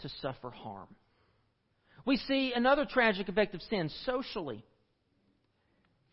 to 0.00 0.08
suffer 0.20 0.50
harm. 0.50 0.88
We 2.04 2.16
see 2.16 2.52
another 2.54 2.84
tragic 2.84 3.28
effect 3.28 3.54
of 3.54 3.62
sin 3.62 3.90
socially. 4.06 4.64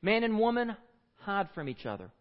Man 0.03 0.23
and 0.23 0.37
woman 0.37 0.75
hide 1.15 1.49
from 1.55 1.67
each 1.67 1.85
other. 1.87 2.11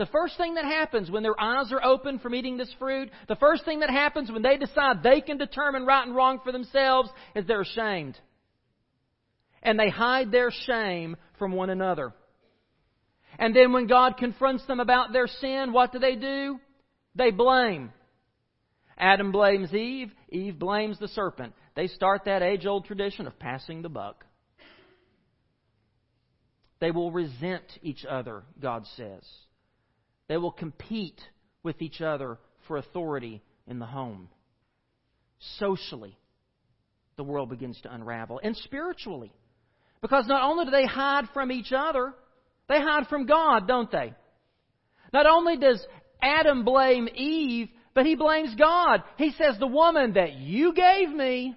The 0.00 0.06
first 0.06 0.38
thing 0.38 0.54
that 0.54 0.64
happens 0.64 1.10
when 1.10 1.22
their 1.22 1.38
eyes 1.38 1.70
are 1.72 1.84
open 1.84 2.20
from 2.20 2.34
eating 2.34 2.56
this 2.56 2.74
fruit, 2.78 3.10
the 3.28 3.36
first 3.36 3.66
thing 3.66 3.80
that 3.80 3.90
happens 3.90 4.32
when 4.32 4.40
they 4.40 4.56
decide 4.56 5.02
they 5.02 5.20
can 5.20 5.36
determine 5.36 5.84
right 5.84 6.06
and 6.06 6.16
wrong 6.16 6.40
for 6.42 6.52
themselves 6.52 7.10
is 7.36 7.44
they're 7.44 7.60
ashamed. 7.60 8.18
And 9.62 9.78
they 9.78 9.90
hide 9.90 10.32
their 10.32 10.50
shame 10.64 11.18
from 11.38 11.52
one 11.52 11.68
another. 11.68 12.14
And 13.38 13.54
then 13.54 13.74
when 13.74 13.88
God 13.88 14.16
confronts 14.16 14.64
them 14.64 14.80
about 14.80 15.12
their 15.12 15.26
sin, 15.26 15.70
what 15.70 15.92
do 15.92 15.98
they 15.98 16.16
do? 16.16 16.58
They 17.14 17.30
blame. 17.30 17.92
Adam 18.96 19.32
blames 19.32 19.74
Eve, 19.74 20.10
Eve 20.30 20.58
blames 20.58 20.98
the 20.98 21.08
serpent. 21.08 21.52
They 21.76 21.88
start 21.88 22.22
that 22.24 22.40
age 22.40 22.64
old 22.64 22.86
tradition 22.86 23.26
of 23.26 23.38
passing 23.38 23.82
the 23.82 23.90
buck. 23.90 24.24
They 26.78 26.90
will 26.90 27.12
resent 27.12 27.64
each 27.82 28.06
other, 28.06 28.44
God 28.58 28.86
says. 28.96 29.22
They 30.30 30.36
will 30.36 30.52
compete 30.52 31.20
with 31.64 31.82
each 31.82 32.00
other 32.00 32.38
for 32.68 32.76
authority 32.76 33.42
in 33.66 33.80
the 33.80 33.84
home. 33.86 34.28
Socially, 35.58 36.16
the 37.16 37.24
world 37.24 37.50
begins 37.50 37.80
to 37.80 37.92
unravel. 37.92 38.40
And 38.40 38.56
spiritually, 38.56 39.32
because 40.00 40.28
not 40.28 40.44
only 40.44 40.66
do 40.66 40.70
they 40.70 40.86
hide 40.86 41.24
from 41.34 41.50
each 41.50 41.72
other, 41.76 42.14
they 42.68 42.80
hide 42.80 43.08
from 43.08 43.26
God, 43.26 43.66
don't 43.66 43.90
they? 43.90 44.14
Not 45.12 45.26
only 45.26 45.56
does 45.56 45.84
Adam 46.22 46.64
blame 46.64 47.08
Eve, 47.12 47.68
but 47.92 48.06
he 48.06 48.14
blames 48.14 48.54
God. 48.54 49.02
He 49.16 49.32
says, 49.32 49.56
The 49.58 49.66
woman 49.66 50.12
that 50.12 50.34
you 50.34 50.72
gave 50.74 51.10
me, 51.10 51.56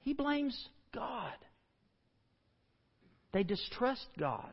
he 0.00 0.14
blames 0.14 0.60
God. 0.92 1.36
They 3.32 3.44
distrust 3.44 4.08
God. 4.18 4.52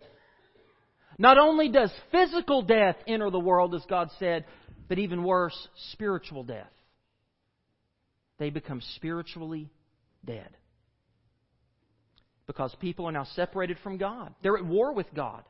Not 1.18 1.38
only 1.38 1.70
does 1.70 1.92
physical 2.12 2.62
death 2.62 2.96
enter 3.08 3.30
the 3.30 3.40
world, 3.40 3.74
as 3.74 3.84
God 3.90 4.10
said, 4.20 4.46
but 4.88 5.00
even 5.00 5.24
worse, 5.24 5.68
spiritual 5.92 6.44
death. 6.44 6.72
They 8.38 8.50
become 8.52 8.82
spiritually 8.96 9.70
dead. 10.24 10.50
Because 12.46 12.76
people 12.80 13.08
are 13.08 13.12
now 13.12 13.26
separated 13.36 13.78
from 13.84 13.98
God. 13.98 14.34
They're 14.42 14.58
at 14.58 14.66
war 14.66 14.94
with 14.94 15.14
God. 15.14 15.44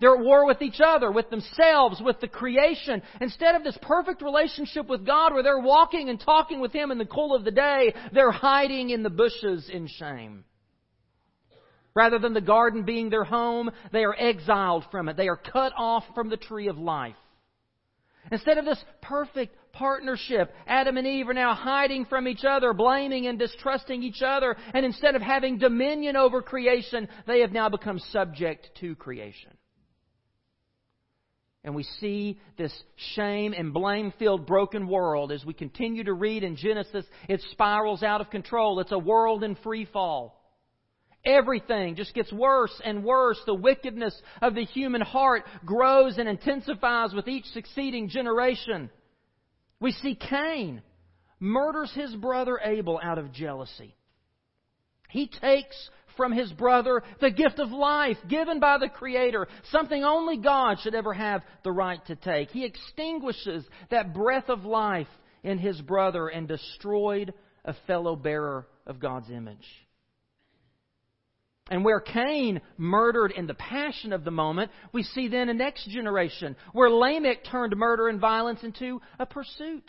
They're 0.00 0.14
at 0.14 0.24
war 0.24 0.46
with 0.46 0.62
each 0.62 0.80
other, 0.84 1.10
with 1.10 1.28
themselves, 1.28 2.00
with 2.00 2.20
the 2.20 2.28
creation. 2.28 3.02
Instead 3.20 3.54
of 3.54 3.64
this 3.64 3.78
perfect 3.82 4.22
relationship 4.22 4.86
with 4.86 5.04
God 5.04 5.32
where 5.32 5.42
they're 5.42 5.58
walking 5.58 6.08
and 6.08 6.20
talking 6.20 6.60
with 6.60 6.72
Him 6.72 6.90
in 6.90 6.98
the 6.98 7.04
cool 7.04 7.34
of 7.34 7.44
the 7.44 7.50
day, 7.50 7.94
they're 8.12 8.30
hiding 8.30 8.90
in 8.90 9.02
the 9.02 9.10
bushes 9.10 9.68
in 9.70 9.88
shame. 9.88 10.44
Rather 11.94 12.18
than 12.18 12.34
the 12.34 12.40
garden 12.40 12.84
being 12.84 13.10
their 13.10 13.24
home, 13.24 13.70
they 13.92 14.04
are 14.04 14.14
exiled 14.16 14.84
from 14.90 15.08
it. 15.08 15.16
They 15.16 15.28
are 15.28 15.36
cut 15.36 15.72
off 15.76 16.04
from 16.14 16.30
the 16.30 16.36
tree 16.36 16.68
of 16.68 16.78
life. 16.78 17.16
Instead 18.30 18.58
of 18.58 18.64
this 18.64 18.82
perfect 19.00 19.56
partnership, 19.72 20.52
Adam 20.66 20.96
and 20.96 21.06
Eve 21.06 21.28
are 21.28 21.34
now 21.34 21.54
hiding 21.54 22.04
from 22.04 22.28
each 22.28 22.44
other, 22.44 22.72
blaming 22.72 23.26
and 23.26 23.38
distrusting 23.38 24.02
each 24.02 24.22
other, 24.22 24.56
and 24.74 24.84
instead 24.84 25.16
of 25.16 25.22
having 25.22 25.58
dominion 25.58 26.16
over 26.16 26.42
creation, 26.42 27.08
they 27.26 27.40
have 27.40 27.52
now 27.52 27.68
become 27.68 27.98
subject 28.10 28.68
to 28.80 28.94
creation. 28.96 29.50
And 31.62 31.74
we 31.74 31.82
see 31.82 32.40
this 32.56 32.72
shame 33.14 33.52
and 33.52 33.74
blame 33.74 34.14
filled 34.18 34.46
broken 34.46 34.88
world 34.88 35.30
as 35.30 35.44
we 35.44 35.52
continue 35.52 36.04
to 36.04 36.14
read 36.14 36.42
in 36.42 36.56
Genesis. 36.56 37.04
It 37.28 37.42
spirals 37.50 38.02
out 38.02 38.22
of 38.22 38.30
control. 38.30 38.80
It's 38.80 38.92
a 38.92 38.98
world 38.98 39.44
in 39.44 39.56
free 39.56 39.84
fall. 39.84 40.39
Everything 41.24 41.96
just 41.96 42.14
gets 42.14 42.32
worse 42.32 42.72
and 42.84 43.04
worse. 43.04 43.38
The 43.44 43.54
wickedness 43.54 44.14
of 44.40 44.54
the 44.54 44.64
human 44.64 45.02
heart 45.02 45.44
grows 45.64 46.16
and 46.16 46.28
intensifies 46.28 47.12
with 47.12 47.28
each 47.28 47.44
succeeding 47.46 48.08
generation. 48.08 48.90
We 49.80 49.92
see 49.92 50.14
Cain 50.14 50.82
murders 51.38 51.92
his 51.94 52.14
brother 52.14 52.58
Abel 52.62 53.00
out 53.02 53.18
of 53.18 53.32
jealousy. 53.32 53.94
He 55.10 55.26
takes 55.26 55.90
from 56.16 56.32
his 56.32 56.52
brother 56.52 57.02
the 57.20 57.30
gift 57.30 57.58
of 57.58 57.70
life 57.70 58.18
given 58.28 58.60
by 58.60 58.78
the 58.78 58.88
Creator, 58.88 59.48
something 59.70 60.04
only 60.04 60.36
God 60.36 60.78
should 60.80 60.94
ever 60.94 61.12
have 61.12 61.42
the 61.64 61.72
right 61.72 62.04
to 62.06 62.16
take. 62.16 62.50
He 62.50 62.64
extinguishes 62.64 63.64
that 63.90 64.14
breath 64.14 64.48
of 64.48 64.64
life 64.64 65.08
in 65.42 65.58
his 65.58 65.80
brother 65.80 66.28
and 66.28 66.46
destroyed 66.46 67.32
a 67.64 67.74
fellow 67.86 68.16
bearer 68.16 68.66
of 68.86 69.00
God's 69.00 69.30
image. 69.30 69.66
And 71.70 71.84
where 71.84 72.00
Cain 72.00 72.60
murdered 72.76 73.30
in 73.30 73.46
the 73.46 73.54
passion 73.54 74.12
of 74.12 74.24
the 74.24 74.32
moment, 74.32 74.72
we 74.92 75.04
see 75.04 75.28
then 75.28 75.48
a 75.48 75.54
next 75.54 75.88
generation 75.88 76.56
where 76.72 76.90
Lamech 76.90 77.44
turned 77.44 77.76
murder 77.76 78.08
and 78.08 78.20
violence 78.20 78.64
into 78.64 79.00
a 79.20 79.24
pursuit, 79.24 79.88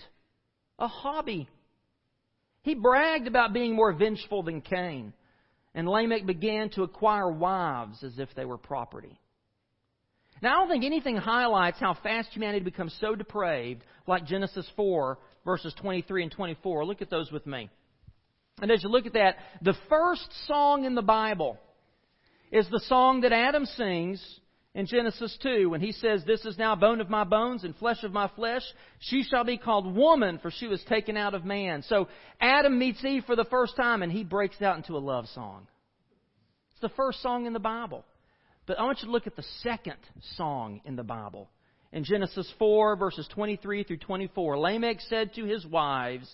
a 0.78 0.88
hobby. 0.88 1.50
He 2.62 2.76
bragged 2.76 3.28
about 3.28 3.52
being 3.52 3.76
more 3.76 3.94
vengeful 3.94 4.44
than 4.44 4.62
Cain. 4.62 5.14
And 5.74 5.90
Lamech 5.90 6.28
began 6.28 6.70
to 6.72 6.84
acquire 6.84 7.32
wives 7.32 8.04
as 8.04 8.20
if 8.20 8.30
they 8.36 8.46
were 8.46 8.60
property. 8.60 9.20
Now, 10.42 10.50
I 10.50 10.60
don't 10.60 10.70
think 10.70 10.84
anything 10.84 11.18
highlights 11.18 11.80
how 11.80 11.96
fast 12.04 12.30
humanity 12.30 12.64
becomes 12.64 12.96
so 13.00 13.16
depraved 13.16 13.84
like 14.06 14.26
Genesis 14.26 14.68
4, 14.76 15.18
verses 15.46 15.74
23 15.80 16.24
and 16.24 16.32
24. 16.32 16.86
Look 16.86 17.02
at 17.02 17.10
those 17.10 17.32
with 17.32 17.48
me. 17.48 17.70
And 18.62 18.70
as 18.70 18.84
you 18.84 18.90
look 18.90 19.06
at 19.06 19.14
that, 19.14 19.38
the 19.62 19.76
first 19.90 20.28
song 20.48 20.86
in 20.86 20.94
the 20.94 21.02
Bible 21.02 21.58
is 22.52 22.68
the 22.70 22.82
song 22.88 23.22
that 23.22 23.32
Adam 23.32 23.66
sings 23.66 24.40
in 24.74 24.86
Genesis 24.86 25.38
2 25.42 25.70
when 25.70 25.82
he 25.82 25.92
says, 25.92 26.24
This 26.26 26.46
is 26.46 26.58
now 26.58 26.76
bone 26.76 27.02
of 27.02 27.10
my 27.10 27.24
bones 27.24 27.64
and 27.64 27.76
flesh 27.76 28.04
of 28.04 28.12
my 28.12 28.30
flesh. 28.36 28.62
She 29.00 29.24
shall 29.24 29.44
be 29.44 29.58
called 29.58 29.96
woman, 29.96 30.40
for 30.42 30.52
she 30.52 30.68
was 30.68 30.84
taken 30.84 31.18
out 31.18 31.34
of 31.34 31.46
man. 31.46 31.84
So 31.84 32.08
Adam 32.40 32.78
meets 32.78 33.04
Eve 33.04 33.24
for 33.26 33.36
the 33.36 33.46
first 33.46 33.76
time 33.76 34.04
and 34.04 34.12
he 34.12 34.24
breaks 34.24 34.62
out 34.62 34.78
into 34.78 34.98
a 34.98 35.00
love 35.00 35.28
song. 35.34 35.68
It's 36.72 36.82
the 36.82 36.96
first 36.96 37.22
song 37.22 37.46
in 37.46 37.54
the 37.54 37.60
Bible. 37.60 38.06
But 38.66 38.80
I 38.80 38.84
want 38.84 39.00
you 39.02 39.08
to 39.08 39.12
look 39.12 39.28
at 39.28 39.36
the 39.36 39.46
second 39.62 39.98
song 40.38 40.82
in 40.86 40.96
the 40.96 41.04
Bible. 41.04 41.50
In 41.94 42.04
Genesis 42.06 42.50
4, 42.58 42.96
verses 42.96 43.28
23 43.34 43.84
through 43.84 43.98
24, 43.98 44.58
Lamech 44.58 45.02
said 45.10 45.34
to 45.36 45.46
his 45.46 45.66
wives, 45.66 46.30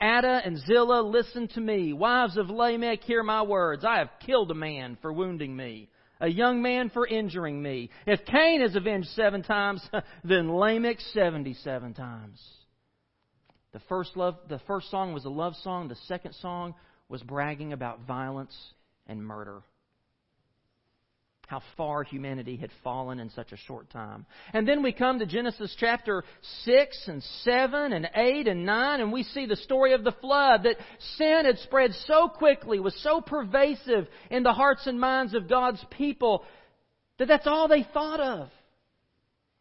Adah 0.00 0.42
and 0.44 0.58
Zillah, 0.58 1.02
listen 1.02 1.48
to 1.48 1.60
me. 1.60 1.92
Wives 1.92 2.36
of 2.36 2.50
Lamech, 2.50 3.02
hear 3.02 3.22
my 3.22 3.42
words. 3.42 3.84
I 3.84 3.98
have 3.98 4.10
killed 4.24 4.50
a 4.50 4.54
man 4.54 4.96
for 5.00 5.12
wounding 5.12 5.54
me 5.56 5.88
a 6.20 6.28
young 6.28 6.62
man 6.62 6.90
for 6.90 7.06
injuring 7.06 7.62
me. 7.62 7.90
If 8.06 8.24
Cain 8.24 8.62
is 8.62 8.74
avenged 8.74 9.08
seven 9.10 9.42
times, 9.42 9.86
then 10.24 10.52
Lamech 10.54 11.00
seventy-seven 11.12 11.94
times. 11.94 12.42
The 13.72 13.80
first 13.88 14.16
love, 14.16 14.36
the 14.48 14.60
first 14.66 14.90
song 14.90 15.12
was 15.12 15.24
a 15.24 15.30
love 15.30 15.54
song. 15.62 15.88
The 15.88 15.96
second 16.06 16.34
song 16.34 16.74
was 17.08 17.22
bragging 17.22 17.72
about 17.72 18.06
violence 18.06 18.56
and 19.06 19.22
murder 19.22 19.62
how 21.48 21.62
far 21.78 22.02
humanity 22.02 22.56
had 22.56 22.70
fallen 22.84 23.18
in 23.18 23.30
such 23.30 23.52
a 23.52 23.56
short 23.56 23.88
time. 23.88 24.26
And 24.52 24.68
then 24.68 24.82
we 24.82 24.92
come 24.92 25.18
to 25.18 25.26
Genesis 25.26 25.74
chapter 25.80 26.22
6 26.64 27.08
and 27.08 27.22
7 27.22 27.92
and 27.94 28.08
8 28.14 28.46
and 28.46 28.66
9 28.66 29.00
and 29.00 29.10
we 29.10 29.22
see 29.22 29.46
the 29.46 29.56
story 29.56 29.94
of 29.94 30.04
the 30.04 30.12
flood 30.12 30.64
that 30.64 30.76
sin 31.16 31.46
had 31.46 31.58
spread 31.60 31.92
so 32.06 32.28
quickly, 32.28 32.80
was 32.80 32.94
so 33.02 33.22
pervasive 33.22 34.06
in 34.30 34.42
the 34.42 34.52
hearts 34.52 34.86
and 34.86 35.00
minds 35.00 35.34
of 35.34 35.48
God's 35.48 35.82
people 35.90 36.44
that 37.18 37.28
that's 37.28 37.46
all 37.46 37.66
they 37.66 37.86
thought 37.94 38.20
of. 38.20 38.50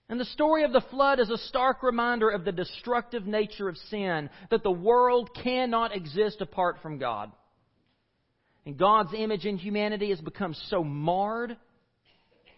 And 0.09 0.19
the 0.19 0.25
story 0.25 0.65
of 0.65 0.73
the 0.73 0.83
flood 0.91 1.21
is 1.21 1.29
a 1.29 1.37
stark 1.37 1.83
reminder 1.83 2.29
of 2.29 2.43
the 2.43 2.51
destructive 2.51 3.25
nature 3.25 3.69
of 3.69 3.77
sin, 3.89 4.29
that 4.51 4.63
the 4.63 4.71
world 4.71 5.29
cannot 5.41 5.95
exist 5.95 6.41
apart 6.41 6.77
from 6.81 6.97
God. 6.97 7.31
And 8.65 8.77
God's 8.77 9.13
image 9.17 9.45
in 9.45 9.57
humanity 9.57 10.09
has 10.09 10.19
become 10.19 10.53
so 10.69 10.83
marred 10.83 11.55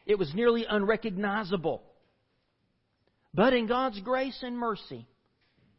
it 0.09 0.17
was 0.17 0.33
nearly 0.33 0.65
unrecognizable. 0.67 1.83
But 3.31 3.53
in 3.53 3.67
God's 3.67 3.99
grace 3.99 4.39
and 4.41 4.57
mercy, 4.57 5.07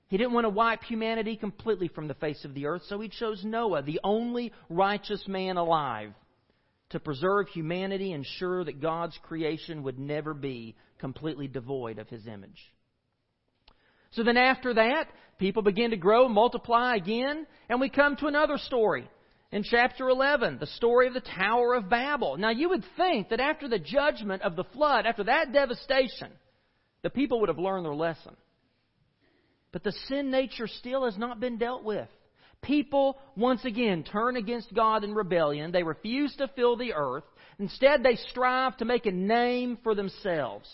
He 0.07 0.17
didn't 0.17 0.33
want 0.33 0.45
to 0.45 0.51
wipe 0.51 0.85
humanity 0.85 1.37
completely 1.37 1.89
from 1.89 2.07
the 2.07 2.15
face 2.15 2.45
of 2.45 2.55
the 2.55 2.67
earth, 2.67 2.83
so 2.87 3.01
He 3.01 3.09
chose 3.09 3.45
Noah, 3.45 3.83
the 3.83 3.99
only 4.05 4.53
righteous 4.69 5.27
man 5.27 5.57
alive, 5.57 6.13
to 6.91 7.01
preserve 7.01 7.49
humanity 7.49 8.13
and 8.13 8.25
ensure 8.25 8.63
that 8.65 8.81
God's 8.81 9.19
creation 9.25 9.83
would 9.83 9.99
never 9.99 10.33
be 10.33 10.77
completely 11.01 11.49
devoid 11.49 11.99
of 11.99 12.09
His 12.09 12.29
image. 12.29 12.73
So 14.13 14.23
then 14.23 14.37
after 14.37 14.75
that, 14.75 15.09
people 15.41 15.63
begin 15.63 15.91
to 15.91 15.97
grow, 15.97 16.29
multiply 16.29 16.95
again, 16.95 17.49
and 17.69 17.81
we 17.81 17.89
come 17.89 18.15
to 18.17 18.29
another 18.29 18.59
story 18.59 19.09
in 19.53 19.65
chapter 19.65 20.09
11, 20.09 20.59
the 20.61 20.67
story 20.67 21.09
of 21.09 21.15
the 21.15 21.21
Tower 21.21 21.75
of 21.75 21.89
Babel. 21.89 22.37
Now, 22.37 22.51
you 22.51 22.69
would 22.69 22.85
think 22.97 23.31
that 23.31 23.41
after 23.41 23.69
the 23.69 23.81
judgment 23.81 24.43
of 24.43 24.55
the 24.55 24.65
flood, 24.65 25.07
after 25.07 25.25
that 25.25 25.53
devastation, 25.53 26.31
the 27.03 27.11
people 27.11 27.41
would 27.41 27.49
have 27.49 27.59
learned 27.59 27.85
their 27.85 27.95
lesson. 27.95 28.37
But 29.73 29.83
the 29.83 29.93
sin 30.09 30.31
nature 30.31 30.67
still 30.67 31.05
has 31.05 31.19
not 31.19 31.41
been 31.41 31.59
dealt 31.59 31.85
with. 31.85 32.09
People, 32.63 33.17
once 33.37 33.65
again, 33.65 34.05
turn 34.05 34.37
against 34.37 34.75
God 34.75 35.03
in 35.03 35.15
rebellion. 35.15 35.73
They 35.73 35.83
refuse 35.83 36.35
to 36.37 36.51
fill 36.55 36.77
the 36.77 36.93
earth. 36.95 37.25
Instead, 37.59 38.03
they 38.03 38.17
strive 38.17 38.77
to 38.79 38.85
make 38.85 39.07
a 39.07 39.13
name 39.13 39.79
for 39.83 39.95
themselves. 39.95 40.69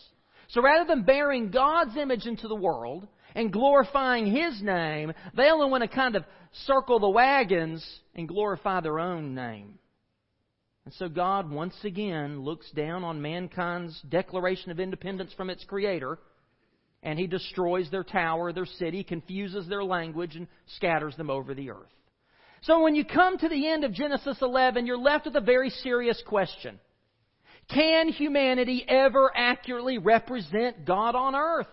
So 0.48 0.62
rather 0.62 0.86
than 0.86 1.04
bearing 1.04 1.50
God's 1.50 1.96
image 1.96 2.26
into 2.26 2.48
the 2.48 2.54
world 2.54 3.06
and 3.36 3.52
glorifying 3.52 4.26
His 4.26 4.60
name, 4.62 5.12
they 5.36 5.50
only 5.50 5.70
want 5.70 5.82
to 5.82 5.88
kind 5.88 6.16
of 6.16 6.24
circle 6.64 6.98
the 6.98 7.08
wagons 7.08 7.86
and 8.14 8.26
glorify 8.26 8.80
their 8.80 8.98
own 8.98 9.34
name. 9.34 9.78
And 10.86 10.94
so 10.94 11.08
God 11.08 11.50
once 11.50 11.76
again 11.84 12.40
looks 12.40 12.68
down 12.70 13.04
on 13.04 13.20
mankind's 13.20 14.00
declaration 14.08 14.70
of 14.70 14.80
independence 14.80 15.32
from 15.36 15.50
its 15.50 15.62
Creator, 15.64 16.18
and 17.02 17.18
He 17.18 17.26
destroys 17.26 17.90
their 17.90 18.04
tower, 18.04 18.52
their 18.52 18.66
city, 18.66 19.04
confuses 19.04 19.68
their 19.68 19.84
language, 19.84 20.34
and 20.34 20.48
scatters 20.76 21.14
them 21.16 21.28
over 21.28 21.54
the 21.54 21.70
earth. 21.70 21.92
So 22.62 22.82
when 22.82 22.94
you 22.94 23.04
come 23.04 23.36
to 23.36 23.48
the 23.48 23.68
end 23.68 23.84
of 23.84 23.92
Genesis 23.92 24.38
11, 24.40 24.86
you're 24.86 24.96
left 24.96 25.26
with 25.26 25.36
a 25.36 25.40
very 25.42 25.68
serious 25.70 26.20
question. 26.26 26.80
Can 27.68 28.08
humanity 28.08 28.84
ever 28.88 29.30
accurately 29.36 29.98
represent 29.98 30.86
God 30.86 31.14
on 31.14 31.34
earth? 31.34 31.66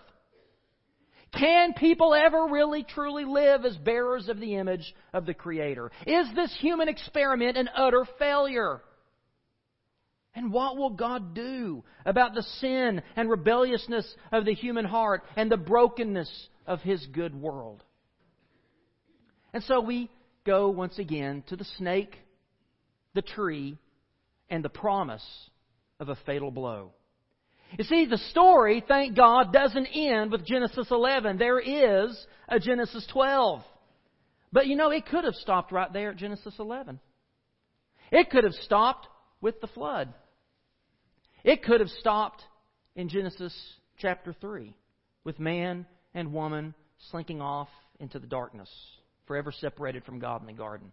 Can 1.37 1.73
people 1.73 2.13
ever 2.13 2.47
really 2.49 2.83
truly 2.83 3.25
live 3.25 3.65
as 3.65 3.75
bearers 3.77 4.29
of 4.29 4.39
the 4.39 4.55
image 4.55 4.93
of 5.13 5.25
the 5.25 5.33
Creator? 5.33 5.91
Is 6.05 6.27
this 6.35 6.55
human 6.59 6.87
experiment 6.87 7.57
an 7.57 7.69
utter 7.75 8.05
failure? 8.19 8.81
And 10.35 10.51
what 10.51 10.77
will 10.77 10.91
God 10.91 11.33
do 11.33 11.83
about 12.05 12.33
the 12.33 12.43
sin 12.59 13.01
and 13.15 13.29
rebelliousness 13.29 14.15
of 14.31 14.45
the 14.45 14.53
human 14.53 14.85
heart 14.85 15.23
and 15.35 15.51
the 15.51 15.57
brokenness 15.57 16.49
of 16.67 16.81
His 16.81 17.05
good 17.07 17.35
world? 17.35 17.83
And 19.53 19.63
so 19.63 19.81
we 19.81 20.09
go 20.45 20.69
once 20.69 20.99
again 20.99 21.43
to 21.47 21.55
the 21.55 21.65
snake, 21.77 22.15
the 23.13 23.21
tree, 23.21 23.77
and 24.49 24.63
the 24.63 24.69
promise 24.69 25.25
of 25.99 26.09
a 26.09 26.17
fatal 26.25 26.51
blow. 26.51 26.91
You 27.77 27.83
see, 27.85 28.05
the 28.05 28.17
story, 28.29 28.83
thank 28.87 29.15
God, 29.15 29.51
doesn't 29.51 29.87
end 29.87 30.31
with 30.31 30.45
Genesis 30.45 30.87
11. 30.91 31.37
There 31.37 31.59
is 31.59 32.15
a 32.47 32.59
Genesis 32.59 33.05
12. 33.11 33.63
But 34.51 34.67
you 34.67 34.75
know, 34.75 34.91
it 34.91 35.07
could 35.07 35.23
have 35.23 35.33
stopped 35.35 35.71
right 35.71 35.91
there 35.91 36.11
at 36.11 36.17
Genesis 36.17 36.53
11. 36.59 36.99
It 38.11 38.29
could 38.29 38.43
have 38.43 38.53
stopped 38.53 39.07
with 39.41 39.59
the 39.59 39.67
flood. 39.67 40.13
It 41.43 41.63
could 41.63 41.79
have 41.79 41.89
stopped 41.89 42.43
in 42.95 43.09
Genesis 43.09 43.53
chapter 43.97 44.35
3 44.39 44.75
with 45.23 45.39
man 45.39 45.87
and 46.13 46.31
woman 46.31 46.75
slinking 47.09 47.41
off 47.41 47.69
into 47.99 48.19
the 48.19 48.27
darkness, 48.27 48.69
forever 49.25 49.51
separated 49.51 50.05
from 50.05 50.19
God 50.19 50.41
in 50.41 50.47
the 50.47 50.53
garden. 50.53 50.91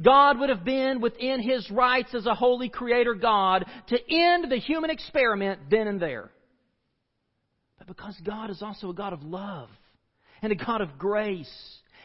God 0.00 0.38
would 0.38 0.48
have 0.48 0.64
been 0.64 1.00
within 1.00 1.40
his 1.40 1.70
rights 1.70 2.14
as 2.14 2.26
a 2.26 2.34
holy 2.34 2.68
creator 2.68 3.14
God 3.14 3.64
to 3.88 3.96
end 4.12 4.50
the 4.50 4.58
human 4.58 4.90
experiment 4.90 5.60
then 5.70 5.86
and 5.86 6.00
there. 6.00 6.30
But 7.78 7.86
because 7.86 8.16
God 8.24 8.50
is 8.50 8.62
also 8.62 8.90
a 8.90 8.94
God 8.94 9.12
of 9.12 9.22
love 9.22 9.68
and 10.42 10.52
a 10.52 10.56
God 10.56 10.80
of 10.80 10.98
grace, 10.98 11.50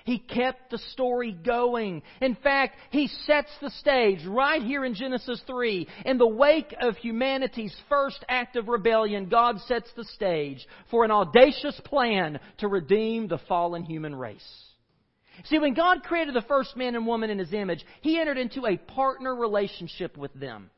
he 0.06 0.20
kept 0.20 0.70
the 0.70 0.78
story 0.92 1.32
going. 1.32 2.04
In 2.22 2.36
fact, 2.36 2.78
he 2.92 3.08
sets 3.26 3.50
the 3.60 3.72
stage 3.72 4.24
right 4.26 4.62
here 4.62 4.86
in 4.86 4.94
Genesis 4.94 5.42
3. 5.48 5.88
In 6.06 6.20
the 6.20 6.28
wake 6.28 6.76
of 6.80 6.96
humanity's 6.98 7.76
first 7.90 8.24
act 8.30 8.56
of 8.56 8.68
rebellion, 8.68 9.30
God 9.30 9.60
sets 9.62 9.90
the 9.96 10.06
stage 10.06 10.66
for 10.92 11.06
an 11.06 11.12
audacious 11.12 11.80
plan 11.86 12.40
to 12.60 12.68
redeem 12.68 13.28
the 13.28 13.40
fallen 13.50 13.84
human 13.84 14.16
race. 14.16 14.44
See, 15.46 15.60
when 15.60 15.74
God 15.74 16.04
created 16.04 16.34
the 16.34 16.42
first 16.42 16.76
man 16.76 16.96
and 16.96 17.06
woman 17.06 17.30
in 17.30 17.40
His 17.40 17.54
image, 17.54 17.86
He 18.02 18.20
entered 18.20 18.38
into 18.38 18.66
a 18.66 18.78
partner 18.78 19.36
relationship 19.36 20.18
with 20.18 20.34
them. 20.34 20.70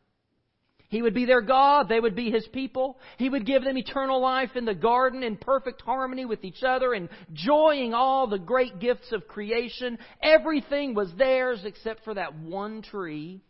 He 0.90 1.02
would 1.02 1.14
be 1.14 1.26
their 1.26 1.42
God, 1.42 1.90
they 1.90 2.00
would 2.00 2.16
be 2.16 2.32
His 2.32 2.48
people. 2.48 2.98
He 3.18 3.30
would 3.30 3.46
give 3.46 3.64
them 3.64 3.78
eternal 3.78 4.22
life 4.22 4.52
in 4.56 4.66
the 4.66 4.74
garden 4.74 5.22
in 5.22 5.36
perfect 5.36 5.82
harmony 5.82 6.26
with 6.26 6.44
each 6.46 6.64
other, 6.64 6.94
enjoying 6.94 7.94
all 7.94 8.28
the 8.28 8.40
great 8.40 8.80
gifts 8.80 9.12
of 9.12 9.28
creation. 9.28 9.98
Everything 10.24 10.94
was 10.94 11.14
theirs 11.18 11.62
except 11.66 12.04
for 12.06 12.14
that 12.14 12.36
one 12.36 12.82
tree. 12.82 13.42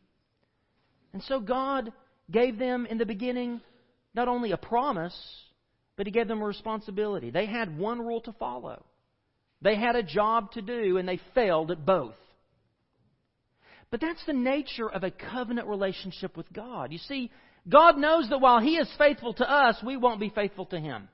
And 1.14 1.22
so 1.24 1.40
God 1.40 1.92
gave 2.30 2.58
them 2.58 2.88
in 2.88 2.98
the 2.98 3.06
beginning 3.06 3.62
not 4.16 4.28
only 4.28 4.52
a 4.52 4.58
promise, 4.58 5.16
but 5.96 6.08
He 6.08 6.12
gave 6.12 6.28
them 6.28 6.42
a 6.42 6.46
responsibility. 6.46 7.30
They 7.30 7.46
had 7.46 7.78
one 7.78 8.00
rule 8.00 8.22
to 8.22 8.34
follow. 8.34 8.84
They 9.62 9.76
had 9.76 9.96
a 9.96 10.04
job 10.04 10.52
to 10.52 10.62
do 10.62 10.98
and 10.98 11.08
they 11.08 11.20
failed 11.34 11.72
at 11.72 11.86
both. 11.86 12.16
But 13.90 14.02
that's 14.02 14.24
the 14.26 14.34
nature 14.34 14.90
of 14.90 15.04
a 15.04 15.12
covenant 15.12 15.68
relationship 15.68 16.36
with 16.36 16.52
God. 16.52 16.92
You 16.92 16.98
see, 16.98 17.32
God 17.70 17.98
knows 17.98 18.30
that 18.30 18.42
while 18.42 18.60
He 18.60 18.76
is 18.76 18.90
faithful 18.98 19.34
to 19.36 19.50
us, 19.50 19.78
we 19.86 19.98
won't 19.98 20.20
be 20.20 20.30
faithful 20.30 20.66
to 20.68 20.80
Him. 20.80 21.08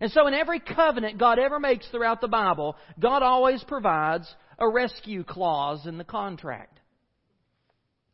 And 0.00 0.10
so 0.10 0.26
in 0.26 0.34
every 0.34 0.60
covenant 0.60 1.18
God 1.18 1.38
ever 1.38 1.60
makes 1.60 1.86
throughout 1.88 2.20
the 2.20 2.28
Bible, 2.28 2.76
God 2.98 3.22
always 3.22 3.62
provides 3.64 4.32
a 4.58 4.68
rescue 4.68 5.24
clause 5.24 5.86
in 5.86 5.98
the 5.98 6.04
contract. 6.04 6.78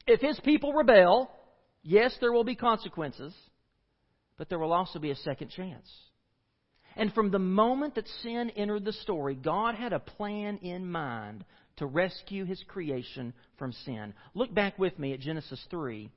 If 0.07 0.21
His 0.21 0.39
people 0.41 0.73
rebel, 0.73 1.31
yes, 1.83 2.17
there 2.21 2.33
will 2.33 2.45
be 2.45 2.57
consequences. 2.57 3.35
but 4.39 4.49
there 4.49 4.59
will 4.59 4.73
also 4.73 4.99
be 4.99 5.11
a 5.11 5.17
second 5.17 5.51
chance. 5.51 5.89
And 6.99 7.15
from 7.15 7.31
the 7.31 7.39
moment 7.39 7.95
that 7.95 8.09
sin 8.23 8.51
entered 8.57 8.85
the 8.85 8.93
story, 8.93 9.37
God 9.37 9.77
had 9.77 9.93
a 9.93 10.01
plan 10.01 10.59
in 10.59 10.91
mind 10.91 11.45
to 11.77 11.87
rescue 11.87 12.45
his 12.45 12.63
creation 12.67 13.33
from 13.57 13.73
sin. 13.73 14.13
Look 14.35 14.53
back 14.53 14.77
with 14.81 14.99
me 14.99 15.13
at 15.13 15.21
Genesis 15.21 15.65
3, 15.71 16.11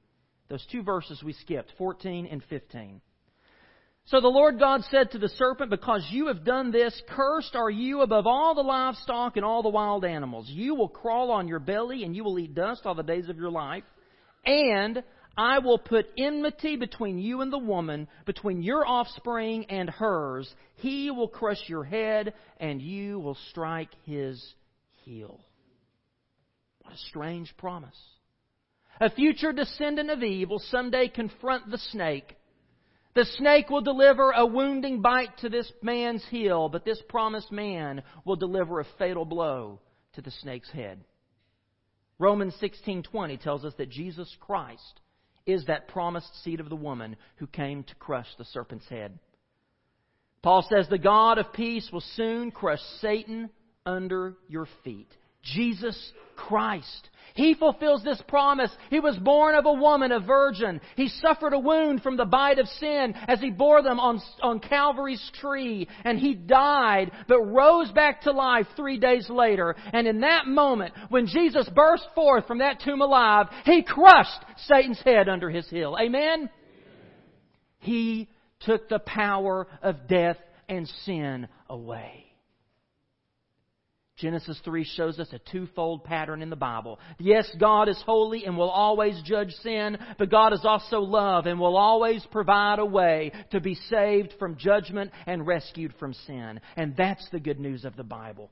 those 0.50 0.66
two 0.72 0.82
verses 0.82 1.22
we 1.24 1.34
skipped, 1.34 1.72
14 1.78 2.26
and 2.26 2.44
15. 2.50 3.00
So 4.06 4.20
the 4.20 4.28
Lord 4.28 4.58
God 4.58 4.82
said 4.90 5.12
to 5.12 5.20
the 5.20 5.30
serpent, 5.30 5.70
Because 5.70 6.06
you 6.10 6.28
have 6.28 6.44
done 6.44 6.72
this, 6.72 7.00
cursed 7.10 7.56
are 7.56 7.70
you 7.70 8.02
above 8.02 8.26
all 8.26 8.56
the 8.56 8.62
livestock 8.62 9.38
and 9.38 9.46
all 9.46 9.62
the 9.62 9.70
wild 9.70 10.04
animals. 10.04 10.50
You 10.50 10.74
will 10.74 10.90
crawl 10.90 11.30
on 11.30 11.48
your 11.48 11.60
belly, 11.60 12.04
and 12.04 12.16
you 12.16 12.24
will 12.24 12.40
eat 12.40 12.56
dust 12.56 12.82
all 12.86 12.96
the 12.96 13.04
days 13.04 13.30
of 13.30 13.38
your 13.38 13.52
life. 13.52 13.84
And 14.44 15.04
I 15.38 15.60
will 15.60 15.78
put 15.78 16.08
enmity 16.18 16.76
between 16.76 17.18
you 17.18 17.42
and 17.42 17.52
the 17.52 17.58
woman, 17.58 18.08
between 18.26 18.62
your 18.62 18.86
offspring 18.86 19.66
and 19.70 19.90
hers. 19.90 20.54
He 20.76 21.10
will 21.10 21.30
crush 21.30 21.68
your 21.68 21.84
head, 21.84 22.34
and 22.58 22.82
you 22.82 23.20
will 23.20 23.38
strike 23.50 23.90
his 24.06 24.44
heel. 25.06 25.40
What 26.82 26.94
a 26.94 26.98
strange 26.98 27.56
promise. 27.58 27.98
A 29.00 29.10
future 29.10 29.54
descendant 29.54 30.10
of 30.10 30.22
Eve 30.22 30.50
will 30.50 30.60
someday 30.60 31.08
confront 31.08 31.72
the 31.72 31.78
snake 31.78 32.36
the 33.14 33.26
snake 33.38 33.70
will 33.70 33.82
deliver 33.82 34.32
a 34.32 34.46
wounding 34.46 35.02
bite 35.02 35.38
to 35.40 35.50
this 35.50 35.72
man's 35.82 36.26
heel, 36.30 36.70
but 36.70 36.86
this 36.86 37.02
promised 37.10 37.52
man 37.52 38.04
will 38.24 38.38
deliver 38.38 38.80
a 38.80 38.88
fatal 38.98 39.26
blow 39.26 39.80
to 40.14 40.22
the 40.22 40.32
snake's 40.32 40.70
head. 40.70 41.04
Romans 42.20 42.56
16:20 42.62 43.38
tells 43.38 43.66
us 43.66 43.74
that 43.76 43.90
Jesus 43.90 44.34
Christ 44.40 45.02
is 45.46 45.66
that 45.66 45.88
promised 45.88 46.44
seed 46.44 46.60
of 46.60 46.70
the 46.70 46.76
woman 46.76 47.16
who 47.38 47.48
came 47.48 47.84
to 47.84 47.96
crush 47.96 48.28
the 48.38 48.46
serpent's 48.46 48.88
head. 48.88 49.18
Paul 50.42 50.66
says 50.68 50.88
the 50.90 50.98
God 50.98 51.38
of 51.38 51.54
peace 51.54 51.90
will 51.92 52.04
soon 52.16 52.52
crush 52.52 52.82
Satan 53.00 53.50
under 53.86 54.36
your 54.48 54.68
feet. 54.84 55.10
Jesus 55.44 55.98
Christ. 56.36 57.10
He 57.34 57.54
fulfills 57.54 58.04
this 58.04 58.22
promise. 58.28 58.72
He 58.90 59.00
was 59.00 59.18
born 59.18 59.56
of 59.56 59.66
a 59.66 59.74
woman, 59.74 60.12
a 60.12 60.20
virgin. 60.20 60.82
He 60.96 61.08
suffered 61.08 61.54
a 61.54 61.60
wound 61.60 62.04
from 62.04 62.18
the 62.18 62.26
bite 62.26 62.60
of 62.60 62.68
sin 62.68 63.14
as 63.28 63.40
he 63.40 63.52
bore 63.52 63.82
them 63.82 64.00
on, 64.00 64.22
on 64.42 64.60
Calvary's 64.60 65.32
tree. 65.40 65.88
And 66.04 66.20
he 66.20 66.34
died, 66.34 67.12
but 67.28 67.42
rose 67.42 67.92
back 67.92 68.24
to 68.24 68.32
life 68.32 68.68
three 68.76 69.00
days 69.00 69.30
later. 69.30 69.76
And 69.94 70.08
in 70.08 70.22
that 70.22 70.48
moment, 70.48 70.94
when 71.10 71.28
Jesus 71.28 71.70
burst 71.74 72.06
forth 72.16 72.48
from 72.48 72.60
that 72.60 72.82
tomb 72.82 73.02
alive, 73.02 73.48
he 73.66 73.84
crushed 73.84 74.44
Satan's 74.68 75.02
head 75.02 75.30
under 75.30 75.50
his 75.50 75.70
heel. 75.70 75.96
Amen? 76.00 76.50
He 77.80 78.30
took 78.62 78.90
the 78.90 79.00
power 79.00 79.68
of 79.82 80.08
death 80.08 80.38
and 80.68 80.88
sin 81.06 81.48
away. 81.70 82.31
Genesis 84.22 84.60
3 84.64 84.84
shows 84.84 85.20
us 85.20 85.28
a 85.34 85.52
twofold 85.52 86.04
pattern 86.04 86.44
in 86.44 86.52
the 86.52 86.56
Bible. 86.56 87.00
Yes, 87.18 87.50
God 87.60 87.90
is 87.90 88.02
holy 88.06 88.46
and 88.46 88.56
will 88.56 88.70
always 88.70 89.20
judge 89.26 89.52
sin, 89.64 89.98
but 90.20 90.30
God 90.30 90.54
is 90.54 90.64
also 90.64 91.00
love 91.00 91.48
and 91.48 91.60
will 91.60 91.76
always 91.76 92.24
provide 92.32 92.78
a 92.78 92.86
way 92.86 93.32
to 93.50 93.60
be 93.60 93.74
saved 93.90 94.36
from 94.38 94.58
judgment 94.58 95.12
and 95.26 95.48
rescued 95.48 95.96
from 96.00 96.14
sin. 96.14 96.62
And 96.78 96.96
that's 96.96 97.28
the 97.32 97.40
good 97.40 97.60
news 97.60 97.84
of 97.84 97.96
the 97.96 98.04
Bible. 98.04 98.52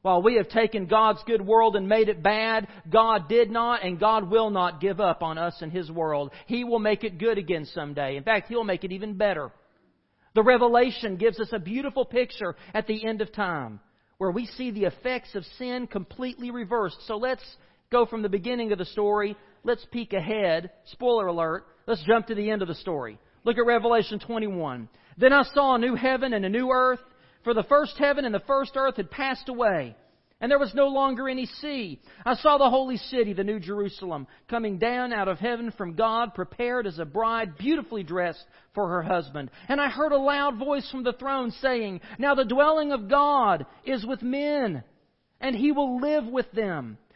While 0.00 0.22
we 0.22 0.36
have 0.36 0.48
taken 0.48 0.86
God's 0.86 1.22
good 1.26 1.46
world 1.46 1.76
and 1.76 1.86
made 1.86 2.08
it 2.08 2.22
bad, 2.22 2.66
God 2.90 3.28
did 3.28 3.50
not 3.50 3.84
and 3.84 4.00
God 4.00 4.30
will 4.30 4.50
not 4.50 4.80
give 4.80 5.00
up 5.00 5.22
on 5.22 5.36
us 5.36 5.56
and 5.60 5.70
His 5.70 5.90
world. 5.90 6.32
He 6.46 6.64
will 6.64 6.80
make 6.80 7.04
it 7.04 7.18
good 7.18 7.36
again 7.36 7.66
someday. 7.66 8.16
In 8.16 8.24
fact, 8.24 8.48
He'll 8.48 8.64
make 8.64 8.84
it 8.84 8.92
even 8.92 9.18
better. 9.18 9.52
The 10.34 10.42
Revelation 10.42 11.16
gives 11.16 11.38
us 11.38 11.50
a 11.52 11.58
beautiful 11.58 12.06
picture 12.06 12.56
at 12.72 12.86
the 12.86 13.06
end 13.06 13.20
of 13.20 13.32
time 13.32 13.78
where 14.22 14.30
we 14.30 14.46
see 14.46 14.70
the 14.70 14.84
effects 14.84 15.34
of 15.34 15.44
sin 15.58 15.84
completely 15.88 16.52
reversed. 16.52 16.98
So 17.08 17.16
let's 17.16 17.42
go 17.90 18.06
from 18.06 18.22
the 18.22 18.28
beginning 18.28 18.70
of 18.70 18.78
the 18.78 18.84
story. 18.84 19.36
Let's 19.64 19.84
peek 19.90 20.12
ahead. 20.12 20.70
Spoiler 20.92 21.26
alert. 21.26 21.64
Let's 21.88 22.04
jump 22.06 22.28
to 22.28 22.36
the 22.36 22.48
end 22.48 22.62
of 22.62 22.68
the 22.68 22.76
story. 22.76 23.18
Look 23.42 23.58
at 23.58 23.66
Revelation 23.66 24.20
21. 24.20 24.88
Then 25.18 25.32
I 25.32 25.42
saw 25.52 25.74
a 25.74 25.78
new 25.80 25.96
heaven 25.96 26.34
and 26.34 26.44
a 26.44 26.48
new 26.48 26.70
earth, 26.70 27.00
for 27.42 27.52
the 27.52 27.64
first 27.64 27.94
heaven 27.98 28.24
and 28.24 28.32
the 28.32 28.44
first 28.46 28.76
earth 28.76 28.94
had 28.94 29.10
passed 29.10 29.48
away 29.48 29.96
and 30.42 30.50
there 30.50 30.58
was 30.58 30.74
no 30.74 30.88
longer 30.88 31.28
any 31.28 31.46
sea. 31.46 32.00
I 32.26 32.34
saw 32.34 32.58
the 32.58 32.68
holy 32.68 32.96
city, 32.96 33.32
the 33.32 33.44
New 33.44 33.60
Jerusalem, 33.60 34.26
coming 34.50 34.76
down 34.76 35.12
out 35.12 35.28
of 35.28 35.38
heaven 35.38 35.72
from 35.78 35.94
God, 35.94 36.34
prepared 36.34 36.84
as 36.84 36.98
a 36.98 37.04
bride, 37.04 37.56
beautifully 37.56 38.02
dressed 38.02 38.44
for 38.74 38.88
her 38.88 39.02
husband. 39.02 39.52
And 39.68 39.80
I 39.80 39.88
heard 39.88 40.10
a 40.10 40.18
loud 40.18 40.58
voice 40.58 40.90
from 40.90 41.04
the 41.04 41.12
throne 41.12 41.52
saying, 41.62 42.00
Now 42.18 42.34
the 42.34 42.44
dwelling 42.44 42.90
of 42.90 43.08
God 43.08 43.66
is 43.84 44.04
with 44.04 44.20
men, 44.20 44.82
and 45.40 45.54
he 45.54 45.70
will 45.70 46.00
live 46.00 46.26
with 46.26 46.50
them 46.50 46.98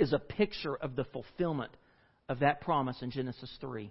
is 0.00 0.12
a 0.12 0.18
picture 0.18 0.76
of 0.76 0.96
the 0.96 1.04
fulfillment 1.04 1.70
of 2.28 2.40
that 2.40 2.60
promise 2.60 3.02
in 3.02 3.10
Genesis 3.10 3.50
3. 3.60 3.90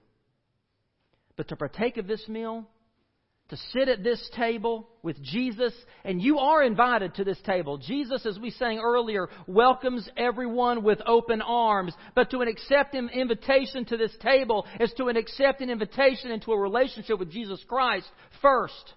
But 1.36 1.50
to 1.50 1.56
partake 1.56 1.98
of 1.98 2.08
this 2.08 2.28
meal, 2.28 2.66
to 3.50 3.58
sit 3.74 3.90
at 3.90 4.04
this 4.04 4.30
table 4.36 4.88
with 5.02 5.22
Jesus, 5.24 5.74
and 6.04 6.22
you 6.22 6.38
are 6.38 6.64
invited 6.64 7.16
to 7.16 7.24
this 7.24 7.40
table. 7.46 7.80
Jesus, 7.80 8.26
as 8.26 8.38
we 8.38 8.52
sang 8.52 8.80
earlier, 8.80 9.28
welcomes 9.48 10.08
everyone 10.16 10.84
with 10.84 11.00
open 11.06 11.42
arms. 11.42 11.94
But 12.14 12.30
to 12.32 12.42
accept 12.42 12.94
an 12.94 13.10
invitation 13.10 13.86
to 13.86 13.98
this 13.98 14.16
table 14.22 14.68
is 14.80 14.94
to 14.98 15.06
accept 15.10 15.62
an 15.62 15.70
invitation 15.70 16.32
into 16.32 16.52
a 16.52 16.60
relationship 16.60 17.18
with 17.18 17.32
Jesus 17.32 17.64
Christ 17.68 18.08
first. 18.42 18.94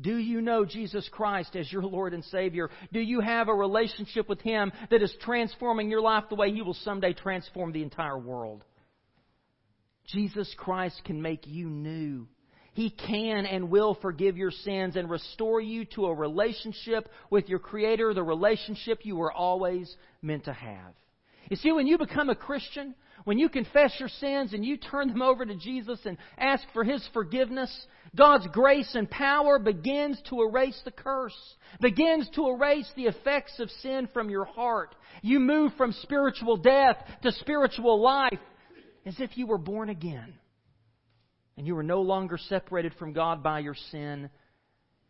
Do 0.00 0.16
you 0.16 0.40
know 0.40 0.64
Jesus 0.64 1.06
Christ 1.12 1.54
as 1.54 1.70
your 1.70 1.82
Lord 1.82 2.14
and 2.14 2.24
Savior? 2.24 2.70
Do 2.92 3.00
you 3.00 3.20
have 3.20 3.48
a 3.48 3.54
relationship 3.54 4.28
with 4.28 4.40
Him 4.40 4.72
that 4.90 5.02
is 5.02 5.14
transforming 5.20 5.90
your 5.90 6.00
life 6.00 6.24
the 6.28 6.34
way 6.34 6.50
He 6.50 6.62
will 6.62 6.74
someday 6.74 7.12
transform 7.12 7.72
the 7.72 7.82
entire 7.82 8.18
world? 8.18 8.64
Jesus 10.06 10.52
Christ 10.56 11.02
can 11.04 11.20
make 11.20 11.46
you 11.46 11.68
new. 11.68 12.26
He 12.74 12.88
can 12.88 13.44
and 13.44 13.70
will 13.70 13.94
forgive 14.00 14.38
your 14.38 14.50
sins 14.50 14.96
and 14.96 15.10
restore 15.10 15.60
you 15.60 15.84
to 15.94 16.06
a 16.06 16.14
relationship 16.14 17.08
with 17.28 17.48
your 17.48 17.58
Creator, 17.58 18.14
the 18.14 18.22
relationship 18.22 19.00
you 19.02 19.16
were 19.16 19.32
always 19.32 19.94
meant 20.22 20.46
to 20.46 20.54
have. 20.54 20.94
You 21.50 21.56
see, 21.56 21.70
when 21.70 21.86
you 21.86 21.98
become 21.98 22.30
a 22.30 22.34
Christian, 22.34 22.94
when 23.24 23.38
you 23.38 23.50
confess 23.50 23.92
your 23.98 24.08
sins 24.08 24.54
and 24.54 24.64
you 24.64 24.78
turn 24.78 25.08
them 25.08 25.20
over 25.20 25.44
to 25.44 25.54
Jesus 25.54 26.00
and 26.06 26.16
ask 26.38 26.64
for 26.72 26.82
His 26.82 27.06
forgiveness, 27.12 27.70
God's 28.14 28.46
grace 28.52 28.94
and 28.94 29.10
power 29.10 29.58
begins 29.58 30.20
to 30.28 30.42
erase 30.42 30.78
the 30.84 30.90
curse, 30.90 31.36
begins 31.80 32.28
to 32.34 32.48
erase 32.48 32.90
the 32.94 33.06
effects 33.06 33.58
of 33.58 33.70
sin 33.80 34.08
from 34.12 34.28
your 34.28 34.44
heart. 34.44 34.94
You 35.22 35.40
move 35.40 35.72
from 35.78 35.92
spiritual 35.92 36.58
death 36.58 36.96
to 37.22 37.32
spiritual 37.32 38.02
life 38.02 38.38
as 39.06 39.18
if 39.18 39.38
you 39.38 39.46
were 39.46 39.58
born 39.58 39.88
again. 39.88 40.34
And 41.56 41.66
you 41.66 41.76
are 41.78 41.82
no 41.82 42.02
longer 42.02 42.36
separated 42.36 42.94
from 42.98 43.14
God 43.14 43.42
by 43.42 43.60
your 43.60 43.76
sin, 43.90 44.28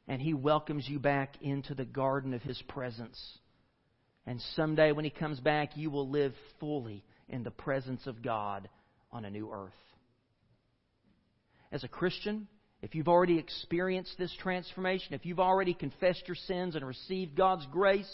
and 0.07 0.23
He 0.23 0.35
welcomes 0.35 0.88
you 0.88 1.01
back 1.01 1.35
into 1.41 1.75
the 1.75 1.85
garden 1.85 2.35
of 2.35 2.43
His 2.43 2.61
presence. 2.69 3.21
And 4.27 4.41
someday 4.55 4.93
when 4.93 5.05
He 5.05 5.11
comes 5.11 5.41
back, 5.41 5.77
you 5.77 5.91
will 5.91 6.09
live 6.09 6.35
fully 6.61 7.05
in 7.29 7.43
the 7.43 7.51
presence 7.51 8.07
of 8.07 8.23
God 8.23 8.69
on 9.11 9.25
a 9.25 9.31
new 9.31 9.51
earth. 9.53 9.73
As 11.73 11.83
a 11.83 11.88
Christian, 11.88 12.47
if 12.83 12.97
you've 12.97 13.09
already 13.09 13.38
experienced 13.38 14.18
this 14.18 14.35
transformation, 14.40 15.14
if 15.14 15.25
you've 15.25 15.40
already 15.40 15.73
confessed 15.73 16.27
your 16.27 16.35
sins 16.35 16.75
and 16.75 16.85
received 16.85 17.37
God's 17.37 17.64
grace, 17.71 18.12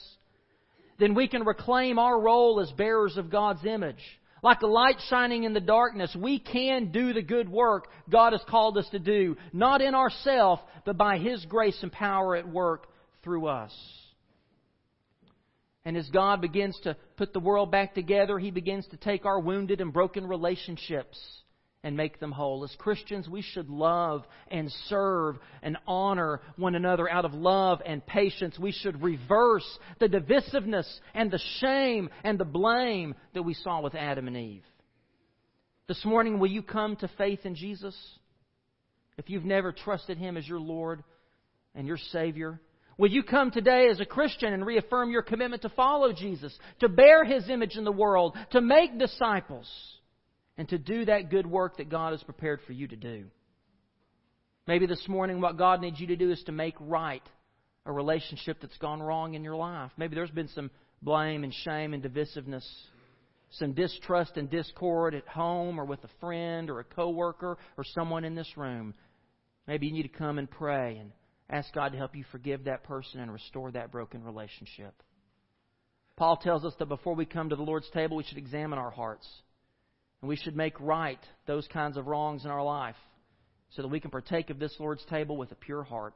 then 0.99 1.15
we 1.15 1.27
can 1.27 1.45
reclaim 1.45 1.99
our 1.99 2.21
role 2.21 2.61
as 2.61 2.71
bearers 2.73 3.17
of 3.17 3.31
God's 3.31 3.65
image. 3.65 4.03
Like 4.43 4.61
a 4.61 4.67
light 4.67 5.01
shining 5.09 5.45
in 5.45 5.55
the 5.55 5.61
darkness, 5.61 6.15
we 6.17 6.39
can 6.39 6.93
do 6.93 7.13
the 7.13 7.23
good 7.23 7.49
work 7.49 7.89
God 8.11 8.35
has 8.35 8.43
called 8.49 8.77
us 8.77 8.89
to 8.91 8.99
do, 8.99 9.37
not 9.53 9.81
in 9.81 9.95
ourselves, 9.95 10.63
but 10.85 10.99
by 10.99 11.19
His 11.19 11.45
grace 11.47 11.79
and 11.83 11.91
power 11.91 12.37
at 12.37 12.47
work 12.47 12.87
through 13.25 13.47
us. 13.47 13.75
And 15.85 15.97
as 15.97 16.09
God 16.11 16.43
begins 16.43 16.79
to 16.85 16.97
put 17.17 17.33
the 17.33 17.41
world 17.41 17.71
back 17.71 17.95
together, 17.95 18.39
He 18.39 18.51
begins 18.51 18.87
to 18.89 18.97
take 18.99 19.25
our 19.25 19.41
wounded 19.41 19.81
and 19.81 19.93
broken 19.93 20.27
relationships 20.27 21.19
and 21.85 21.97
make 21.97 22.19
them 22.19 22.33
whole. 22.33 22.65
As 22.65 22.75
Christians, 22.79 23.29
we 23.29 23.43
should 23.43 23.69
love 23.69 24.25
and 24.51 24.71
serve 24.89 25.37
and 25.63 25.77
honor 25.87 26.41
one 26.57 26.75
another 26.75 27.09
out 27.09 27.25
of 27.25 27.35
love 27.35 27.81
and 27.87 28.05
patience. 28.05 28.59
We 28.59 28.73
should 28.73 29.03
reverse 29.03 29.67
the 30.01 30.09
divisiveness 30.09 30.89
and 31.15 31.31
the 31.31 31.41
shame 31.61 32.11
and 32.25 32.39
the 32.39 32.45
blame 32.45 33.15
that 33.35 33.45
we 33.45 33.55
saw 33.55 33.81
with 33.81 33.95
Adam 33.95 34.27
and 34.27 34.37
Eve. 34.37 34.65
This 35.87 36.05
morning, 36.05 36.39
will 36.39 36.51
you 36.51 36.63
come 36.63 36.97
to 36.97 37.09
faith 37.17 37.41
in 37.45 37.55
Jesus? 37.55 37.97
If 39.17 39.31
you've 39.31 39.45
never 39.45 39.73
trusted 39.73 40.19
Him 40.19 40.37
as 40.37 40.47
your 40.47 40.61
Lord 40.61 41.03
and 41.75 41.87
your 41.87 41.97
Savior, 42.11 42.61
will 42.99 43.11
you 43.11 43.23
come 43.23 43.53
today 43.53 43.89
as 43.89 44.01
a 44.01 44.05
Christian 44.05 44.53
and 44.53 44.67
reaffirm 44.67 45.11
your 45.11 45.23
commitment 45.23 45.63
to 45.63 45.69
follow 45.71 46.13
Jesus, 46.13 46.57
to 46.81 46.89
bear 46.89 47.25
His 47.25 47.49
image 47.49 47.77
in 47.77 47.85
the 47.85 47.93
world, 47.93 48.37
to 48.51 48.61
make 48.61 48.99
disciples? 48.99 49.69
And 50.59 50.69
to 50.69 50.77
do 50.77 51.05
that 51.05 51.31
good 51.31 51.47
work 51.47 51.79
that 51.79 51.89
God 51.89 52.13
has 52.13 52.23
prepared 52.23 52.61
for 52.67 52.73
you 52.73 52.89
to 52.89 52.97
do. 52.97 53.25
Maybe 54.67 54.87
this 54.87 55.07
morning 55.09 55.41
what 55.41 55.57
God 55.57 55.81
needs 55.81 55.99
you 55.99 56.09
to 56.09 56.17
do 56.17 56.31
is 56.31 56.43
to 56.45 56.53
make 56.53 56.75
right 56.81 57.23
a 57.87 57.93
relationship 57.93 58.59
that's 58.61 58.77
gone 58.79 59.01
wrong 59.01 59.33
in 59.33 59.45
your 59.45 59.57
life. 59.57 59.93
Maybe 59.97 60.15
there's 60.15 60.31
been 60.31 60.49
some 60.49 60.71
blame 61.01 61.45
and 61.45 61.55
shame 61.55 61.95
and 61.95 62.03
divisiveness, 62.03 62.67
some 63.53 63.73
distrust 63.73 64.37
and 64.37 64.51
discord 64.51 65.15
at 65.15 65.27
home 65.27 65.81
or 65.81 65.87
with 65.87 66.03
a 66.05 66.11
friend 66.21 66.69
or 66.69 66.81
a 66.81 66.85
coworker 66.85 67.57
or 67.79 67.85
someone 67.95 68.25
in 68.25 68.35
this 68.35 68.57
room. 68.57 68.93
Maybe 69.67 69.87
you 69.87 69.93
need 69.93 70.03
to 70.03 70.19
come 70.19 70.39
and 70.39 70.51
pray 70.51 70.99
and 70.99 71.13
ask 71.49 71.73
God 71.73 71.93
to 71.93 71.99
help 71.99 72.15
you 72.15 72.25
forgive 72.31 72.65
that 72.65 72.85
person 72.85 73.21
and 73.21 73.33
restore 73.33 73.71
that 73.71 73.93
broken 73.93 74.25
relationship. 74.25 74.93
Paul 76.17 76.37
tells 76.37 76.65
us 76.65 76.75
that 76.79 76.87
before 76.87 77.15
we 77.15 77.25
come 77.25 77.49
to 77.51 77.57
the 77.57 77.63
Lord's 77.63 77.89
table, 77.91 78.17
we 78.17 78.25
should 78.25 78.39
examine 78.39 78.79
our 78.79 78.91
hearts. 78.91 79.27
And 80.21 80.29
we 80.29 80.37
should 80.37 80.57
make 80.57 80.81
right 80.81 81.21
those 81.47 81.67
kinds 81.69 81.97
of 81.97 82.07
wrongs 82.07 82.45
in 82.45 82.51
our 82.51 82.63
life 82.63 82.97
so 83.71 83.83
that 83.83 83.89
we 83.89 84.01
can 84.01 84.11
partake 84.11 84.51
of 84.51 84.59
this 84.59 84.75
Lord's 84.79 85.05
table 85.07 85.37
with 85.37 85.53
a 85.53 85.57
pure 85.57 85.83
heart. 85.83 86.15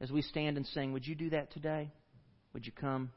As 0.00 0.10
we 0.10 0.22
stand 0.22 0.56
and 0.56 0.66
sing, 0.66 0.92
would 0.92 1.06
you 1.06 1.14
do 1.14 1.30
that 1.30 1.52
today? 1.52 1.90
Would 2.54 2.66
you 2.66 2.72
come? 2.72 3.10